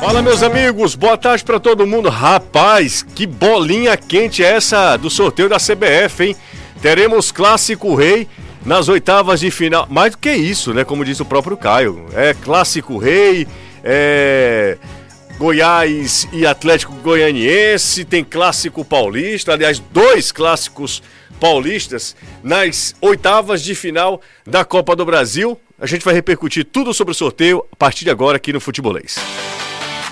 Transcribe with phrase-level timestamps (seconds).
[0.00, 2.08] Fala, meus amigos, boa tarde para todo mundo.
[2.08, 6.36] Rapaz, que bolinha quente é essa do sorteio da CBF, hein?
[6.80, 8.28] Teremos Clássico Rei
[8.64, 9.88] nas oitavas de final.
[9.90, 10.84] Mais do que isso, né?
[10.84, 12.06] Como disse o próprio Caio.
[12.14, 13.46] É Clássico Rei,
[13.82, 14.78] é.
[15.36, 21.00] Goiás e Atlético Goianiense, tem Clássico Paulista, aliás, dois clássicos
[21.38, 25.58] paulistas nas oitavas de final da Copa do Brasil.
[25.80, 29.16] A gente vai repercutir tudo sobre o sorteio a partir de agora aqui no Futebolês.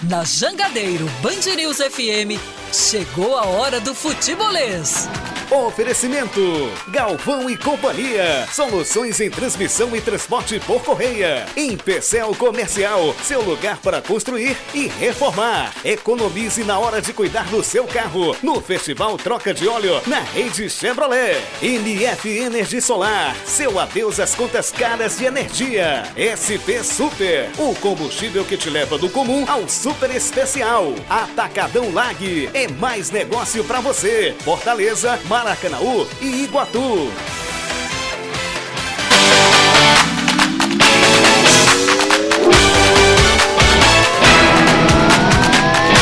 [0.02, 2.38] Na Jangadeiro Band News FM,
[2.73, 5.09] chegou a hora do futebolês.
[5.50, 6.41] Oferecimento:
[6.88, 8.46] Galvão e Companhia.
[8.52, 11.46] Soluções em transmissão e transporte por correia.
[11.56, 13.14] Empecel Comercial.
[13.23, 15.73] Seu lugar para construir e reformar.
[15.84, 18.37] Economize na hora de cuidar do seu carro.
[18.42, 21.40] No Festival Troca de Óleo na rede Chevrolet.
[21.62, 23.37] NF Energia Solar.
[23.45, 26.02] Seu adeus às contas caras de energia.
[26.16, 27.51] SP Super.
[27.56, 30.92] O combustível que te leva do comum ao super especial.
[31.09, 32.51] Atacadão Lag.
[32.52, 34.34] É mais negócio para você.
[34.40, 37.12] Fortaleza, Maracanaú e Iguatu.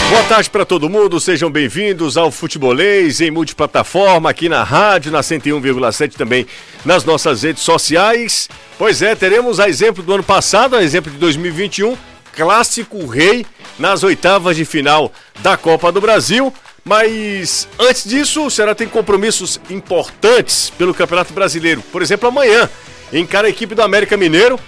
[0.08, 5.18] Boa tarde para todo mundo, sejam bem-vindos ao Futebolês em multiplataforma, aqui na rádio, na
[5.18, 6.46] 101,7 também
[6.84, 8.48] nas nossas redes sociais.
[8.78, 11.96] Pois é, teremos a exemplo do ano passado, a exemplo de 2021,
[12.36, 13.44] Clássico Rei
[13.80, 15.10] nas oitavas de final
[15.40, 16.54] da Copa do Brasil.
[16.84, 21.80] Mas antes disso, o Ceará tem compromissos importantes pelo Campeonato Brasileiro.
[21.90, 22.68] Por exemplo, amanhã,
[23.12, 24.60] encara a equipe do América Mineiro.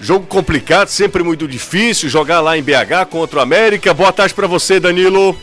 [0.00, 3.92] Jogo complicado, sempre muito difícil jogar lá em BH contra o América.
[3.92, 5.38] Boa tarde para você, Danilo.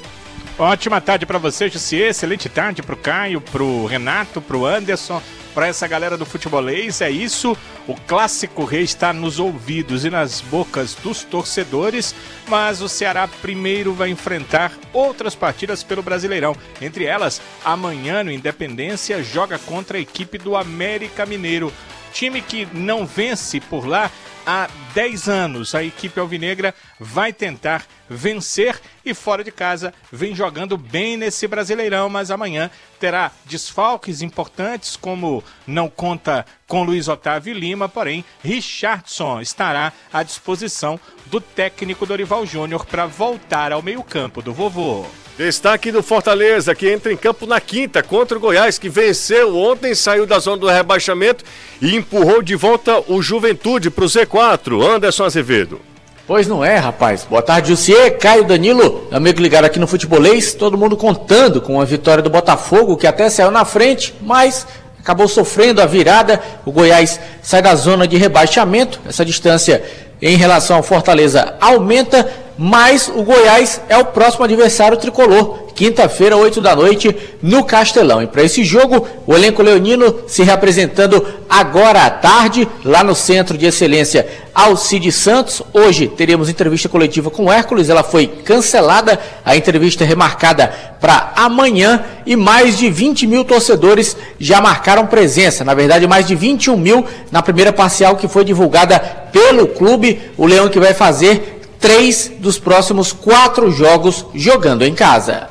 [0.58, 2.10] Ótima tarde para você, Jussier.
[2.10, 5.22] Excelente tarde para o Caio, para o Renato, para o Anderson,
[5.54, 7.02] para essa galera do futebolês.
[7.02, 7.58] É isso.
[7.88, 12.14] O clássico rei está nos ouvidos e nas bocas dos torcedores,
[12.48, 16.56] mas o Ceará primeiro vai enfrentar outras partidas pelo Brasileirão.
[16.82, 21.74] Entre elas, amanhã no Independência joga contra a equipe do América Mineiro.
[22.14, 24.12] Time que não vence por lá
[24.46, 25.76] há 10 anos.
[25.76, 32.10] A equipe alvinegra vai tentar vencer e fora de casa vem jogando bem nesse Brasileirão,
[32.10, 39.94] mas amanhã terá desfalques importantes, como não conta com Luiz Otávio Lima, porém Richardson estará
[40.12, 45.06] à disposição do técnico Dorival Júnior para voltar ao meio-campo do vovô.
[45.40, 49.96] Destaque do Fortaleza, que entra em campo na quinta contra o Goiás, que venceu ontem,
[49.96, 51.46] saiu da zona do rebaixamento
[51.82, 54.86] e empurrou de volta o Juventude para o Z4.
[54.86, 55.80] Anderson Azevedo.
[56.30, 57.26] Pois não é, rapaz.
[57.28, 60.54] Boa tarde, Jussier, Caio, Danilo, amigo ligado aqui no Futebolês.
[60.54, 64.68] Todo mundo contando com a vitória do Botafogo, que até saiu na frente, mas
[65.00, 66.40] acabou sofrendo a virada.
[66.68, 69.02] O Goiás sai da zona de rebaixamento.
[69.10, 69.84] Essa distância
[70.22, 72.32] em relação ao Fortaleza aumenta
[72.62, 78.22] mas o Goiás é o próximo adversário tricolor, quinta-feira, 8 da noite, no Castelão.
[78.22, 83.58] E para esse jogo, o elenco leonino se representando agora à tarde, lá no Centro
[83.58, 85.62] de Excelência Alcide Santos.
[85.74, 90.68] Hoje teremos entrevista coletiva com o Hércules, ela foi cancelada, a entrevista é remarcada
[91.00, 95.64] para amanhã e mais de 20 mil torcedores já marcaram presença.
[95.64, 99.00] Na verdade, mais de 21 mil na primeira parcial que foi divulgada
[99.32, 100.20] pelo clube.
[100.38, 105.50] O Leão que vai fazer três dos próximos quatro jogos jogando em casa.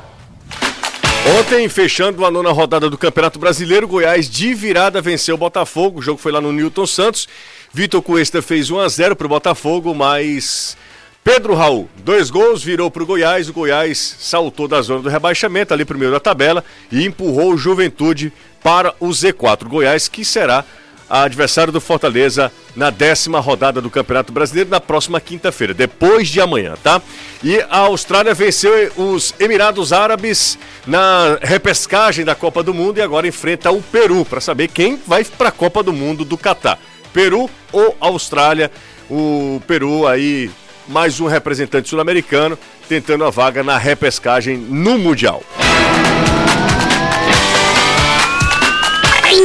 [1.39, 5.99] Ontem, fechando a nona rodada do Campeonato Brasileiro, Goiás de virada venceu o Botafogo.
[5.99, 7.27] O jogo foi lá no Newton Santos.
[7.73, 10.77] Vitor Cuesta fez 1 a 0 para o Botafogo, mas
[11.23, 13.49] Pedro Raul, dois gols, virou para o Goiás.
[13.49, 18.33] O Goiás saltou da zona do rebaixamento, ali primeiro da tabela, e empurrou o Juventude
[18.63, 19.67] para o Z4.
[19.67, 20.65] Goiás, que será
[21.09, 26.75] adversário do Fortaleza na décima rodada do Campeonato Brasileiro na próxima quinta-feira, depois de amanhã,
[26.81, 27.01] tá?
[27.43, 33.27] E a Austrália venceu os Emirados Árabes na repescagem da Copa do Mundo e agora
[33.27, 36.79] enfrenta o Peru para saber quem vai para a Copa do Mundo do Catar.
[37.11, 38.71] Peru ou Austrália?
[39.09, 40.51] O Peru aí
[40.87, 42.57] mais um representante sul-americano
[42.87, 45.43] tentando a vaga na repescagem no Mundial.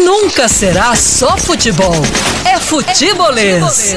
[0.05, 1.95] Nunca será só futebol.
[2.45, 3.95] É futebolês.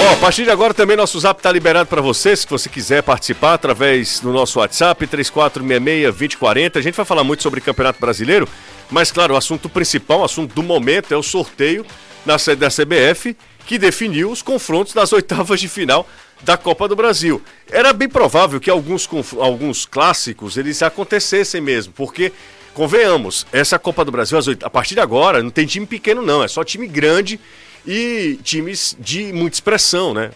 [0.00, 2.68] Ó, oh, a partir de agora também nosso zap está liberado para você, se você
[2.68, 6.76] quiser participar através do nosso WhatsApp 3466-2040.
[6.76, 8.48] A gente vai falar muito sobre Campeonato Brasileiro,
[8.90, 11.86] mas claro, o assunto principal, o assunto do momento é o sorteio
[12.26, 16.04] na sede da CBF, que definiu os confrontos das oitavas de final
[16.42, 17.40] da Copa do Brasil.
[17.70, 19.08] Era bem provável que alguns,
[19.38, 22.32] alguns clássicos eles acontecessem mesmo, porque
[22.76, 26.48] convenhamos, essa Copa do Brasil, a partir de agora, não tem time pequeno, não, é
[26.48, 27.40] só time grande
[27.86, 30.30] e times de muita expressão, né?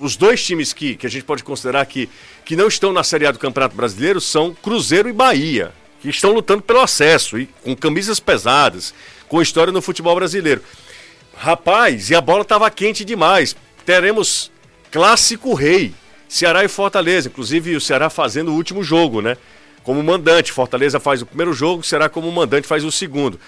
[0.00, 2.08] os dois times que, que a gente pode considerar que,
[2.44, 5.72] que não estão na Série A do Campeonato Brasileiro são Cruzeiro e Bahia,
[6.02, 8.92] que estão lutando pelo acesso e com camisas pesadas,
[9.28, 10.62] com história no futebol brasileiro.
[11.36, 13.54] Rapaz, e a bola estava quente demais.
[13.84, 14.50] Teremos
[14.90, 15.94] clássico rei,
[16.28, 19.36] Ceará e Fortaleza, inclusive o Ceará fazendo o último jogo, né?
[19.86, 23.38] Como mandante, Fortaleza faz o primeiro jogo, Ceará como mandante faz o segundo.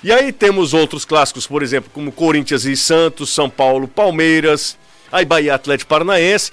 [0.00, 4.78] E aí temos outros clássicos, por exemplo, como Corinthians e Santos, São Paulo, Palmeiras,
[5.10, 6.52] aí Bahia Atlético Paranaense,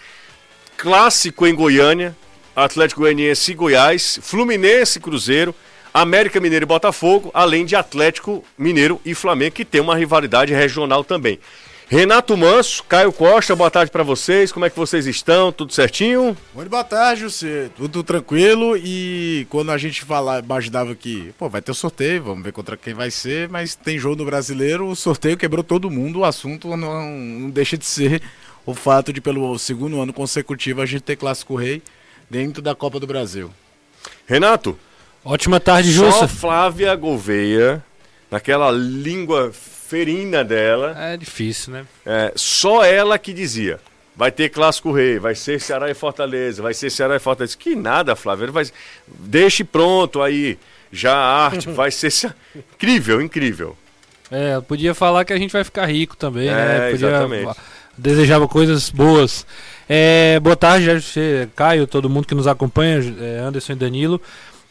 [0.76, 2.18] clássico em Goiânia,
[2.56, 5.54] Atlético Goianiense e Goiás, Fluminense e Cruzeiro,
[5.94, 11.04] América Mineiro e Botafogo, além de Atlético Mineiro e Flamengo, que tem uma rivalidade regional
[11.04, 11.40] também.
[11.88, 14.52] Renato Manso, Caio Costa, boa tarde para vocês.
[14.52, 15.52] Como é que vocês estão?
[15.52, 16.36] Tudo certinho?
[16.56, 17.70] Muito boa tarde, você.
[17.78, 22.44] Tudo tranquilo e quando a gente falar, imaginava que, pô, vai ter o sorteio, vamos
[22.44, 26.20] ver contra quem vai ser, mas tem jogo no Brasileiro, o sorteio quebrou todo mundo,
[26.20, 28.20] o assunto não, não deixa de ser
[28.66, 31.84] o fato de pelo segundo ano consecutivo a gente ter clássico rei
[32.28, 33.52] dentro da Copa do Brasil.
[34.26, 34.76] Renato.
[35.24, 36.20] Ótima tarde, Jussa.
[36.20, 37.84] Só Flávia Gouveia,
[38.32, 39.52] naquela língua
[39.88, 40.96] ferina dela.
[40.98, 41.86] É difícil, né?
[42.06, 43.80] É, só ela que dizia.
[44.16, 47.58] Vai ter clássico rei, vai ser Ceará e Fortaleza, vai ser Ceará e Fortaleza.
[47.58, 48.52] Que nada, Flávio.
[48.52, 48.66] Vai...
[49.08, 50.58] Deixe pronto aí.
[50.92, 53.76] Já a arte vai ser incrível, incrível.
[54.32, 56.52] É, podia falar que a gente vai ficar rico também, né?
[56.52, 56.92] é, né?
[56.92, 57.08] Podia...
[57.10, 57.60] Exatamente.
[57.98, 59.46] Desejava coisas boas.
[59.88, 60.90] É, boa tarde,
[61.56, 64.22] Caio, todo mundo que nos acompanha, é, Anderson e Danilo.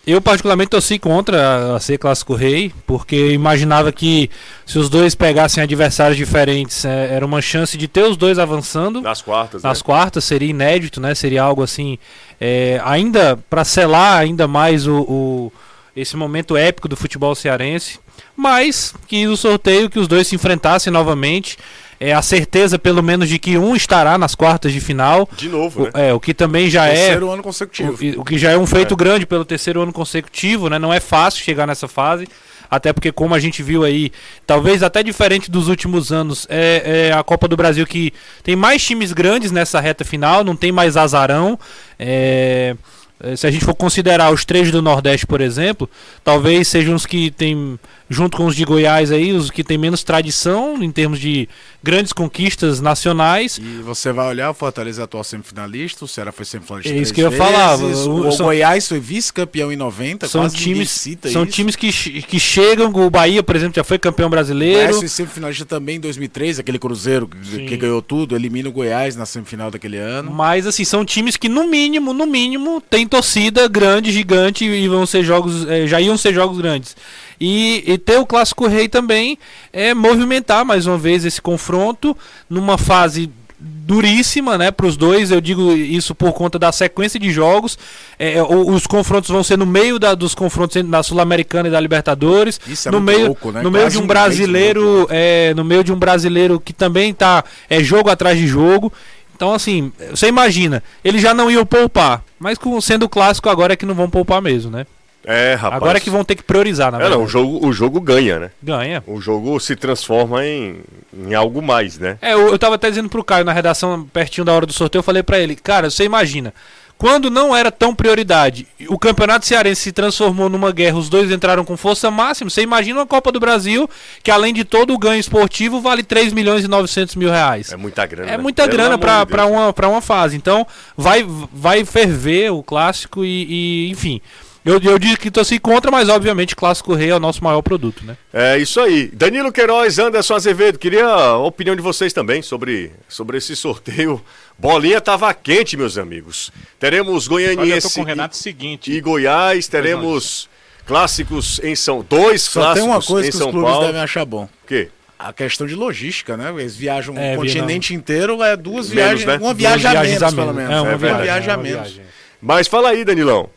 [0.06, 4.30] Eu, particularmente, torci contra a ser Clássico Rei, porque imaginava que
[4.66, 9.00] se os dois pegassem adversários diferentes, é, era uma chance de ter os dois avançando.
[9.00, 9.84] Nas quartas, Nas né?
[9.84, 11.14] quartas, seria inédito, né?
[11.14, 11.98] Seria algo assim,
[12.38, 15.52] é, ainda para selar ainda mais o, o,
[15.96, 17.98] esse momento épico do futebol cearense.
[18.36, 21.56] Mas que o sorteio, que os dois se enfrentassem novamente
[21.98, 25.28] é, a certeza, pelo menos, de que um estará nas quartas de final.
[25.36, 26.08] De novo, né?
[26.08, 27.06] É, o que também já terceiro é.
[27.06, 27.92] Terceiro ano consecutivo.
[27.92, 28.96] O, o, que já é um feito é.
[28.96, 30.78] grande pelo terceiro ano consecutivo, né?
[30.78, 32.28] Não é fácil chegar nessa fase.
[32.70, 34.10] Até porque, como a gente viu aí,
[34.46, 38.12] talvez até diferente dos últimos anos, é, é a Copa do Brasil que
[38.42, 41.58] tem mais times grandes nessa reta final, não tem mais azarão.
[41.98, 42.74] É.
[43.20, 45.88] Eh, se a gente for considerar os três do Nordeste, por exemplo,
[46.22, 47.78] talvez sejam os que tem,
[48.14, 51.48] junto com os de Goiás aí, os que tem menos tradição em termos de
[51.82, 53.58] grandes conquistas nacionais.
[53.58, 57.12] E você vai olhar o Fortaleza é atual semifinalista, o Ceará foi semifinalista É isso
[57.12, 57.84] que eu falava.
[57.84, 60.90] O, o são, Goiás foi vice-campeão em 90, são times,
[61.30, 61.52] São isso.
[61.52, 64.98] times que, que chegam, o Bahia, por exemplo, já foi campeão brasileiro.
[64.98, 69.26] O semifinalista também em 2003, aquele Cruzeiro que, que ganhou tudo, elimina o Goiás na
[69.26, 70.30] semifinal daquele ano.
[70.30, 75.04] Mas assim, são times que no mínimo, no mínimo, tem torcida grande, gigante e vão
[75.04, 76.96] ser jogos, é, já iam ser jogos grandes.
[77.40, 79.38] E, e, ter o clássico rei também
[79.72, 82.16] é movimentar mais uma vez esse confronto
[82.48, 85.30] numa fase duríssima, né, para os dois.
[85.30, 87.78] Eu digo isso por conta da sequência de jogos.
[88.18, 91.80] É, é os confrontos vão ser no meio da, dos confrontos da Sul-Americana e da
[91.80, 92.60] Libertadores.
[92.66, 93.62] Isso é no meio, louco, né?
[93.62, 97.82] no meio de um brasileiro, é, no meio de um brasileiro que também tá é
[97.82, 98.92] jogo atrás de jogo.
[99.34, 103.76] Então, assim, você imagina, eles já não iam poupar, mas com, sendo clássico agora é
[103.76, 104.86] que não vão poupar mesmo, né?
[105.24, 105.82] É, rapaz.
[105.82, 107.14] Agora é que vão ter que priorizar, na verdade.
[107.14, 108.50] É, não, o jogo, o jogo ganha, né?
[108.62, 109.02] Ganha.
[109.06, 110.80] O jogo se transforma em,
[111.12, 112.18] em algo mais, né?
[112.20, 115.00] É, eu, eu tava até dizendo pro Caio na redação, pertinho da hora do sorteio,
[115.00, 116.52] eu falei para ele, cara, você imagina,
[116.96, 121.64] quando não era tão prioridade, o Campeonato Cearense se transformou numa guerra, os dois entraram
[121.64, 122.48] com força máxima.
[122.48, 123.90] Você imagina uma Copa do Brasil
[124.22, 127.72] que, além de todo o ganho esportivo, vale 3 milhões e 900 mil reais.
[127.72, 128.30] É muita grana.
[128.30, 128.42] É né?
[128.42, 130.36] muita Pelo grana para uma, pra uma fase.
[130.36, 134.20] Então, vai, vai ferver o clássico e, e enfim.
[134.64, 138.02] Eu, eu disse que torci contra, mas obviamente Clássico Rei é o nosso maior produto,
[138.04, 138.16] né?
[138.32, 139.08] É isso aí.
[139.12, 144.24] Danilo Queiroz, Anderson Azevedo, queria a opinião de vocês também sobre, sobre esse sorteio.
[144.58, 146.50] Bolinha tava quente, meus amigos.
[146.80, 148.90] Teremos Goianiense com o Renato seguinte.
[148.90, 150.48] e Goiás, teremos
[150.86, 153.86] clássicos em São dois Só clássicos tem uma coisa em que São os clubes Paulo.
[153.86, 154.44] devem achar bom.
[154.44, 154.88] O quê?
[155.18, 156.50] A questão de logística, né?
[156.58, 159.38] Eles viajam É, o continente via- inteiro, é duas Menos, viagens, né?
[159.40, 160.72] uma viagem a menos, a pelo menos.
[160.72, 161.80] É, uma É, viagem, viagem é a uma menos.
[161.92, 162.02] viagem.
[162.40, 163.48] Mas fala aí, Danilão.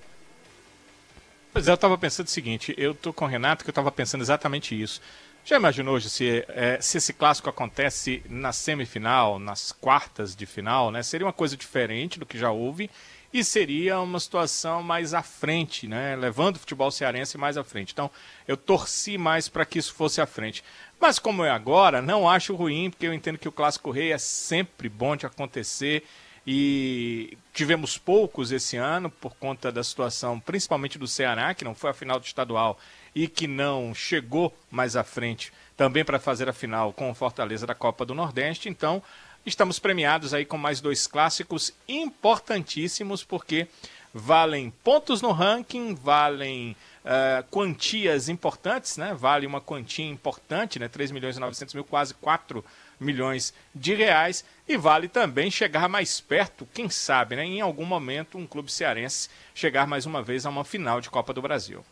[1.57, 3.91] Pois é, eu tava pensando o seguinte, eu tô com o Renato que eu tava
[3.91, 5.01] pensando exatamente isso.
[5.43, 10.91] Já imaginou hoje se, é, se esse clássico acontece na semifinal, nas quartas de final,
[10.91, 11.01] né?
[11.01, 12.91] Seria uma coisa diferente do que já houve
[13.33, 16.15] e seria uma situação mais à frente, né?
[16.15, 17.91] Levando o futebol cearense mais à frente.
[17.91, 18.11] Então,
[18.47, 20.63] eu torci mais para que isso fosse à frente.
[20.99, 24.19] Mas como é agora, não acho ruim, porque eu entendo que o clássico rei é
[24.19, 26.03] sempre bom de acontecer
[26.49, 31.89] e tivemos poucos esse ano por conta da situação, principalmente do Ceará, que não foi
[31.89, 32.79] a final do estadual
[33.13, 37.67] e que não chegou mais à frente também para fazer a final com o Fortaleza
[37.67, 38.69] da Copa do Nordeste.
[38.69, 39.03] Então,
[39.45, 43.67] estamos premiados aí com mais dois clássicos importantíssimos, porque
[44.13, 49.15] valem pontos no ranking, valem uh, quantias importantes, né?
[49.17, 50.87] Vale uma quantia importante, né?
[50.87, 52.63] 3 milhões e 900 mil, quase 4
[52.99, 54.43] milhões de reais.
[54.67, 57.45] E vale também chegar mais perto, quem sabe, né?
[57.45, 61.33] Em algum momento, um clube cearense chegar mais uma vez a uma final de Copa
[61.33, 61.83] do Brasil.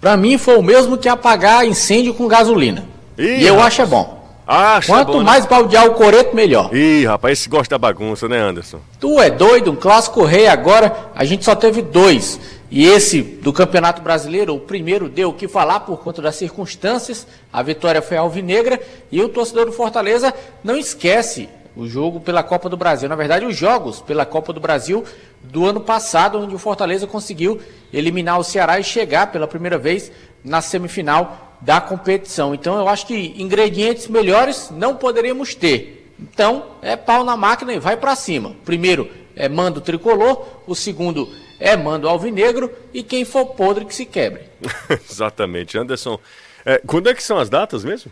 [0.00, 2.84] Para mim foi o mesmo que apagar incêndio com gasolina.
[3.16, 3.74] Ih, e eu rapaz.
[3.74, 4.22] acho é bom.
[4.44, 5.24] Acha Quanto bom, né?
[5.24, 6.74] mais baldear o coreto, melhor.
[6.74, 8.80] Ih, rapaz, esse gosta da bagunça, né, Anderson?
[8.98, 12.40] Tu é doido, um clássico rei agora, a gente só teve dois.
[12.74, 17.26] E esse do Campeonato Brasileiro, o primeiro deu o que falar por conta das circunstâncias.
[17.52, 20.32] A vitória foi alvinegra e o torcedor do Fortaleza
[20.64, 23.10] não esquece o jogo pela Copa do Brasil.
[23.10, 25.04] Na verdade, os jogos pela Copa do Brasil
[25.42, 27.60] do ano passado, onde o Fortaleza conseguiu
[27.92, 30.10] eliminar o Ceará e chegar pela primeira vez
[30.42, 32.54] na semifinal da competição.
[32.54, 36.10] Então, eu acho que ingredientes melhores não poderíamos ter.
[36.18, 38.56] Então, é pau na máquina e vai para cima.
[38.64, 41.28] Primeiro é mando tricolor, o segundo
[41.62, 44.42] é mando alvinegro e quem for podre que se quebre.
[45.08, 45.78] Exatamente.
[45.78, 46.18] Anderson,
[46.64, 48.10] é, quando é que são as datas mesmo?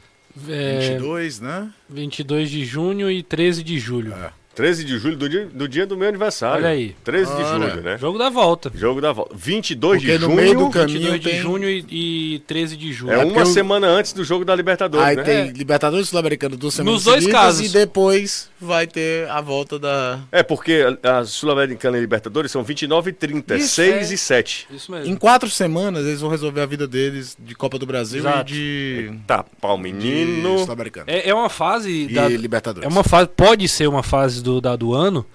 [0.48, 1.70] É, 22, né?
[1.88, 4.14] 22 de junho e 13 de julho.
[4.14, 4.32] É.
[4.54, 6.64] 13 de julho, do dia, do dia do meu aniversário.
[6.64, 6.94] Olha aí.
[7.04, 7.98] 13 de julho, né?
[7.98, 8.72] Jogo da volta.
[8.74, 9.34] Jogo da volta.
[9.36, 10.36] 22 Porque de no junho.
[10.36, 13.12] meio do caminho 22 de junho e, e 13 de julho.
[13.12, 15.22] É, uma semana antes do jogo da Libertadores, Aí né?
[15.22, 15.50] tem.
[15.52, 17.66] Libertadores Sul-Americano duas semanas Nos dois seguidas casos.
[17.66, 20.18] E depois vai ter a volta da...
[20.32, 24.14] É, porque a a Sul-Americana e Libertadores são 29 e 30, Isso, 6 é.
[24.14, 24.68] e 7.
[24.70, 25.12] Isso mesmo.
[25.12, 28.52] Em quatro semanas eles vão resolver a vida deles de Copa do Brasil Exato.
[28.52, 29.12] e de...
[29.26, 30.58] Tá, pau de menino.
[30.60, 31.06] Sul-Americano.
[31.08, 31.90] É, é uma fase.
[32.08, 32.86] E da- Libertadores.
[32.86, 33.28] é uma fase.
[33.36, 35.26] Pode ser uma fase do, da, do ano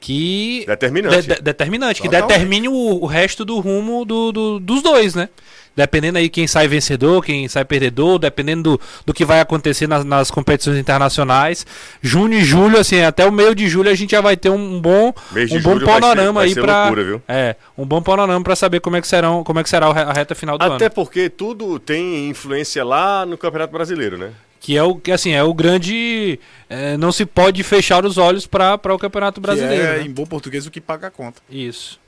[0.00, 0.64] que.
[0.66, 1.22] Determinante.
[1.28, 5.28] de- de- determinante, que determine o, o resto do rumo do, do- dos dois, né?
[5.74, 10.06] Dependendo aí quem sai vencedor, quem sai perdedor, dependendo do, do que vai acontecer nas,
[10.06, 11.66] nas competições internacionais.
[12.00, 14.80] Junho e julho, assim, até o meio de julho a gente já vai ter um
[14.80, 17.22] bom, um bom julho vai panorama ser- vai aí loucura, viu?
[17.28, 20.12] É, um bom panorama pra saber como é que serão, como é que será a
[20.14, 20.94] reta final do Até ano.
[20.94, 24.30] porque tudo tem influência lá no Campeonato Brasileiro, né?
[24.66, 26.40] Que é o que assim, é o grande.
[26.68, 29.80] é, não se pode fechar os olhos para o Campeonato Brasileiro.
[29.80, 30.02] Que é, né?
[30.02, 31.40] em bom português, o que paga a conta.
[31.48, 32.00] Isso.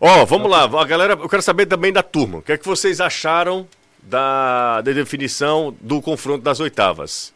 [0.00, 2.38] Ó, vamos lá, a galera, eu quero saber também da turma.
[2.38, 3.66] O que é que vocês acharam
[4.00, 7.34] da, da definição do confronto das oitavas?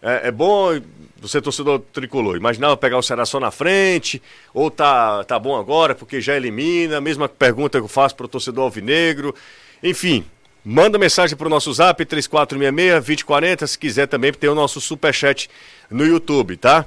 [0.00, 0.80] É, é bom
[1.20, 5.92] você torcedor tricolor, imaginava pegar o Ceará só na frente, ou tá, tá bom agora
[5.92, 9.34] porque já elimina, mesma pergunta que eu faço pro torcedor alvinegro.
[9.82, 10.24] Enfim,
[10.64, 15.50] manda mensagem pro nosso zap 3466-2040, se quiser também, tem o nosso superchat
[15.90, 16.86] no YouTube, tá?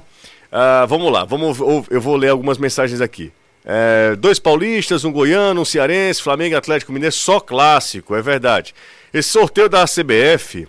[0.50, 1.58] Ah, vamos lá, vamos,
[1.90, 3.32] eu vou ler algumas mensagens aqui.
[3.64, 8.74] É, dois paulistas, um goiano, um cearense, Flamengo Atlético Mineiro, só clássico, é verdade.
[9.12, 10.66] Esse sorteio da CBF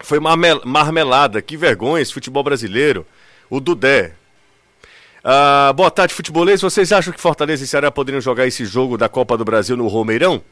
[0.00, 3.06] foi marmel- marmelada, que vergonha esse futebol brasileiro.
[3.50, 4.12] O Dudé.
[5.22, 6.60] Ah, boa tarde, futebolês.
[6.62, 9.86] Vocês acham que Fortaleza e Ceará poderiam jogar esse jogo da Copa do Brasil no
[9.88, 10.42] Romeirão?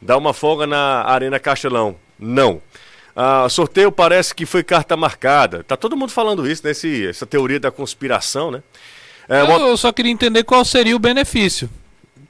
[0.00, 1.96] Dá uma folga na Arena Castelão?
[2.18, 2.60] Não.
[3.14, 5.64] Ah, sorteio parece que foi carta marcada.
[5.64, 6.70] Tá todo mundo falando isso, né?
[6.72, 8.62] Esse- essa teoria da conspiração, né?
[9.28, 11.68] É, eu, uma- eu só queria entender qual seria o benefício.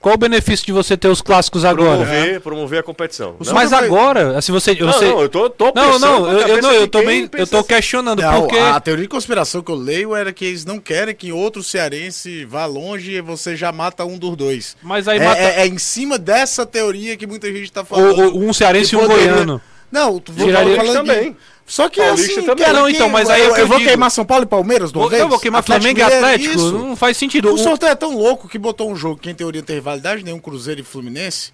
[0.01, 2.05] Qual o benefício de você ter os clássicos agora?
[2.05, 3.37] promover, promover a competição.
[3.45, 4.75] Não, Mas agora, se você.
[4.75, 5.07] não, você...
[5.07, 7.67] não, eu tô, tô Não, pensando não, eu, não, eu também eu tô assim.
[7.69, 8.57] questionando, Não, porque.
[8.59, 12.45] A teoria de conspiração que eu leio era que eles não querem que outro cearense
[12.45, 14.77] vá longe e você já mata um dos dois.
[14.83, 18.35] Mas aí é, mata- é- é em cima dessa teoria que muita gente tá falando.
[18.35, 19.61] ou um cearense e um goiano.
[19.91, 21.37] Não, tu vou Giraria falando de- também.
[21.67, 22.65] Só que Paulista assim, também.
[22.65, 23.89] quero Não, então, mas aí é eu, eu eu vou digo.
[23.91, 25.21] queimar São Paulo e Palmeiras Eu, vez?
[25.23, 26.55] eu vou queimar Flamengo e Mineiro, Atlético.
[26.55, 26.73] isso.
[26.73, 27.53] Não faz sentido.
[27.53, 30.23] O sorteio é tão louco que botou um jogo que em teoria não tem rivalidade,
[30.25, 31.53] nenhum Cruzeiro e Fluminense,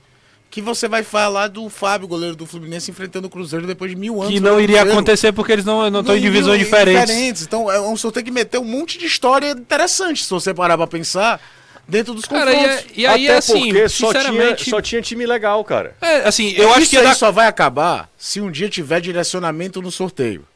[0.51, 4.21] que você vai falar do Fábio, goleiro do Fluminense, enfrentando o Cruzeiro depois de mil
[4.21, 4.35] anos.
[4.35, 4.93] que não iria Cruzeiro.
[4.99, 7.43] acontecer porque eles não estão em Não, divisões não, diferentes.
[7.43, 10.87] Então é um sorteio que meteu um monte de história interessante, se você parar pra
[10.87, 11.41] pensar,
[11.87, 12.77] dentro dos Cara, e, confrontos.
[12.79, 14.71] é- e aí, Até assim, porque só tinha, sinceramente.
[14.71, 15.95] só tinha time legal, cara.
[16.01, 17.15] É, assim, eu acho Isso que ia aí dar.
[17.15, 20.47] só vai acabar se um dia tiver direcionamento no sorteio.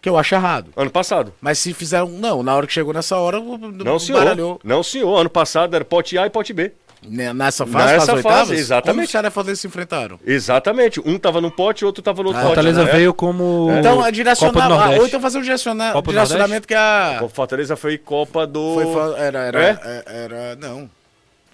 [0.00, 0.72] Que eu acho errado.
[0.76, 1.32] Ano passado.
[1.40, 2.08] Mas se fizeram.
[2.08, 4.18] Não, na hora que chegou nessa hora, Não, senhor.
[4.18, 4.60] baralhou.
[4.64, 5.16] Não, senhor.
[5.16, 6.72] Ano passado era pote A e pote B.
[7.04, 9.12] Né, Nessa fase, Nessa fase oitavas, exatamente.
[9.12, 10.20] Como os Fortaleza se enfrentaram?
[10.24, 11.00] Exatamente.
[11.04, 12.54] Um tava num pote, outro tava no outro Ah, pote.
[12.54, 12.92] Fortaleza né?
[12.92, 13.68] veio como.
[13.76, 14.66] Então, a direcionar.
[14.66, 15.00] Ah, Nordeste.
[15.00, 17.18] ou então fazer um direciona- direcionamento que a.
[17.22, 18.74] O Fortaleza foi Copa do.
[18.74, 19.78] Foi, fa- era, era, É?
[19.84, 20.56] é- era.
[20.56, 20.88] Não.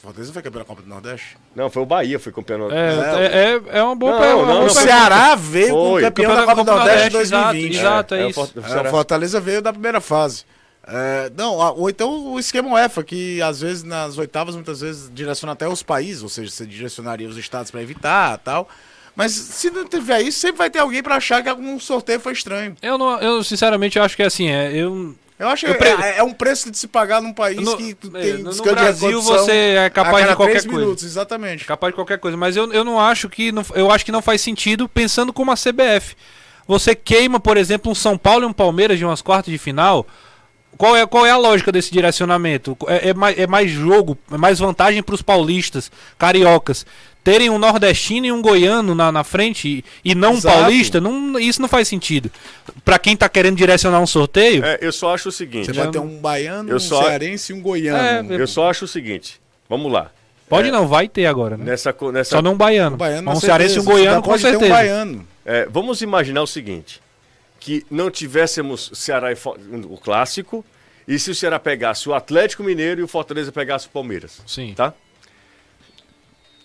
[0.03, 1.37] Fortaleza foi campeão da Copa do Nordeste?
[1.57, 2.71] Não, foi o Bahia, foi campeão.
[2.71, 6.03] É, é, é, é uma boa Não, pergunta, não, o foi- Ceará veio como Foi.
[6.03, 7.79] campeão da Copa do Nordeste de 2020.
[7.79, 8.53] Exato, é, É, isso.
[8.57, 10.45] É, o Fortaleza veio da primeira fase.
[10.91, 15.53] É, não, ou então o esquema UEFA, que às vezes nas oitavas, muitas vezes direciona
[15.53, 18.69] até os países, ou seja, você direcionaria os estados para evitar tal.
[19.15, 22.33] Mas se não tiver isso, sempre vai ter alguém pra achar que algum sorteio foi
[22.33, 22.75] estranho.
[22.81, 25.89] Eu, não, eu sinceramente acho que é assim, é, eu, Eu acho Eu que pre-
[26.05, 28.63] é, é um preço de se pagar num país No- que é, tem no- no
[28.63, 30.79] Brasil você é capaz de qualquer coisa.
[30.79, 31.65] minutos, exatamente.
[31.65, 34.23] capaz de qualquer coisa, mas eu, eu não acho que não, eu acho que não
[34.23, 36.17] faz sentido pensando como a CBF.
[36.67, 40.07] Você queima, por exemplo, um São Paulo e um Palmeiras de umas quartas de final.
[40.79, 42.77] Qual é, qual é a lógica desse direcionamento?
[42.87, 46.87] É, é mais, é mais jogo, é mais vantagem para os paulistas, cariocas,
[47.25, 50.57] terem um nordestino e um goiano na, na frente e, e não um Exato.
[50.57, 51.01] paulista?
[51.01, 52.31] Não, isso não faz sentido.
[52.85, 55.67] Para quem tá querendo direcionar um sorteio, É, eu só acho o seguinte.
[55.67, 58.33] Você vai ter um baiano, Eu um só- cearense e um goiano.
[58.33, 59.41] É, Eu só acho o seguinte.
[59.69, 60.13] Vamos lá.
[60.49, 61.65] pode não, vai ter agora, né?
[61.65, 62.95] Nessa, nessa, Só não um baiano.
[62.95, 64.65] Um baiano, um cearense e um goiano, com certeza.
[64.65, 65.29] um baiano.
[65.45, 67.01] É, vamos imaginar o seguinte:
[67.59, 69.37] que não tivéssemos Ceará e
[69.89, 70.65] o clássico,
[71.07, 74.43] e se o Ceará pegasse o Atlético Mineiro e o Fortaleza pegasse o Palmeiras.
[74.47, 74.75] Sim.
[74.75, 74.93] Tá?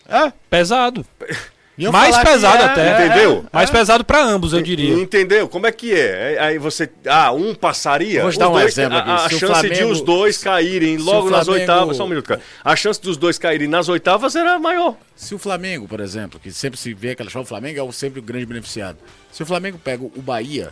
[0.05, 1.05] É, Pesado.
[1.77, 3.05] iam Mais pesado é, até.
[3.07, 3.45] Entendeu?
[3.51, 4.93] Mais pesado para ambos, eu diria.
[4.93, 5.47] Entendeu?
[5.49, 6.37] Como é que é?
[6.39, 6.89] Aí você.
[7.07, 8.21] Ah, um passaria.
[8.21, 9.09] Vou dar um dois- exemplo aqui.
[9.09, 11.97] A, a chance de Flamengo- os dois caírem logo o nas Flamengo- oitavas.
[11.97, 12.41] Só um minuto, cara.
[12.63, 14.95] A chance dos dois caírem nas oitavas era maior.
[15.15, 18.19] Se o Flamengo, por exemplo, que sempre se vê aquela o Flamengo é o sempre
[18.19, 18.97] o grande beneficiado.
[19.31, 20.69] Se o Flamengo pega o Bahia,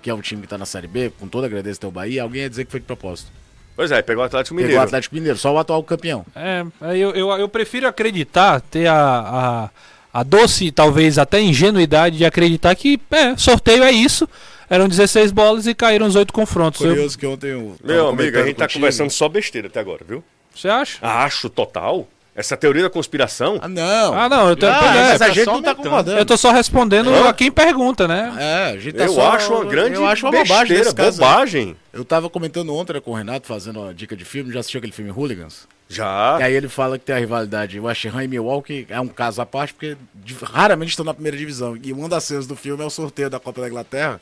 [0.00, 1.90] que é um time que tá na Série B, com toda a grandeza ter o
[1.90, 3.30] Bahia, alguém ia dizer que foi de propósito.
[3.74, 4.82] Pois é, pegou o Atlético Pegou Mineiro.
[4.82, 6.26] o Atlético Mineiro, só o atual campeão.
[6.36, 9.70] É, aí eu, eu, eu prefiro acreditar, ter a, a,
[10.12, 14.28] a doce, talvez até ingenuidade de acreditar que é, sorteio é isso.
[14.70, 16.80] Eram 16 bolas e caíram os oito confrontos.
[16.80, 17.76] Eu- Curioso que ontem eu.
[17.84, 18.80] Meu amigo, a gente tá contigo.
[18.80, 20.24] conversando só besteira até agora, viu?
[20.54, 20.98] Você acha?
[21.02, 22.08] Acho total.
[22.34, 23.58] Essa teoria da conspiração.
[23.60, 24.14] Ah, não.
[24.14, 26.18] Ah, não, eu tô, Ah, pois é, a tá gente só não tá concordando.
[26.18, 27.28] eu tô só respondendo Hã?
[27.28, 28.32] a quem pergunta, né?
[28.38, 31.18] É, a gente tá eu só- acho uma grande eu acho uma bobagem besteira, caso.
[31.20, 31.76] bobagem.
[31.92, 34.94] Eu tava comentando ontem com o Renato, fazendo uma dica de filme, já assistiu aquele
[34.94, 35.68] filme Hooligans?
[35.94, 36.38] Já.
[36.40, 39.40] E aí ele fala que tem a rivalidade West Ham e Milwaukee, é um caso
[39.42, 39.96] à parte, porque
[40.42, 41.76] raramente estão na primeira divisão.
[41.82, 44.20] E uma das cenas do filme é o sorteio da Copa da Inglaterra,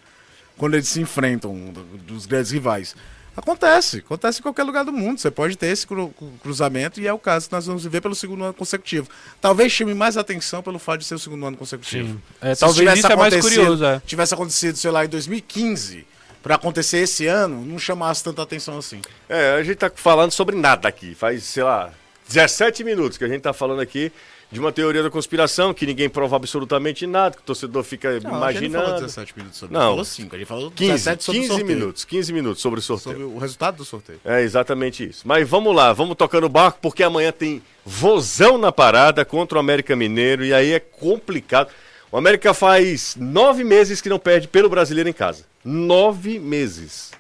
[0.57, 2.95] quando eles se enfrentam, do- dos grandes rivais.
[3.37, 5.19] Acontece, acontece em qualquer lugar do mundo.
[5.21, 8.01] Você pode ter esse cru- cru- cruzamento e é o caso que nós vamos viver
[8.01, 9.09] pelo segundo ano consecutivo.
[9.41, 12.09] Talvez chame mais atenção pelo fato de ser o segundo ano consecutivo.
[12.15, 12.21] Sim.
[12.43, 13.85] É, Se talvez tivesse isso é mais acontecido- curioso.
[13.85, 14.03] É.
[14.05, 16.05] Tivesse acontecido, sei lá, em 2015,
[16.43, 19.01] pra acontecer esse ano, não chamasse tanta atenção assim.
[19.29, 21.15] É, a gente tá falando sobre nada aqui.
[21.15, 21.93] Faz, sei lá,
[22.29, 24.13] 17 minutos que a gente tá falando aqui
[24.53, 28.43] de uma teoria da conspiração que ninguém prova absolutamente nada, que o torcedor fica Não,
[28.43, 29.01] a gente não falou imaginando.
[29.07, 29.81] 17 minutos sobre Não.
[29.91, 31.79] falou 5, a gente falou 15, 17 sobre o 15 sorteio.
[31.79, 33.17] minutos, 15 minutos sobre o sorteio.
[33.17, 34.21] Sobre o resultado do sorteio.
[34.25, 35.23] É exatamente isso.
[35.25, 39.61] Mas vamos lá, vamos tocando o barco, porque amanhã tem vozão na parada contra o
[39.61, 41.71] América Mineiro, e aí é complicado.
[42.13, 45.45] O América faz nove meses que não perde pelo brasileiro em casa.
[45.65, 47.13] Nove meses.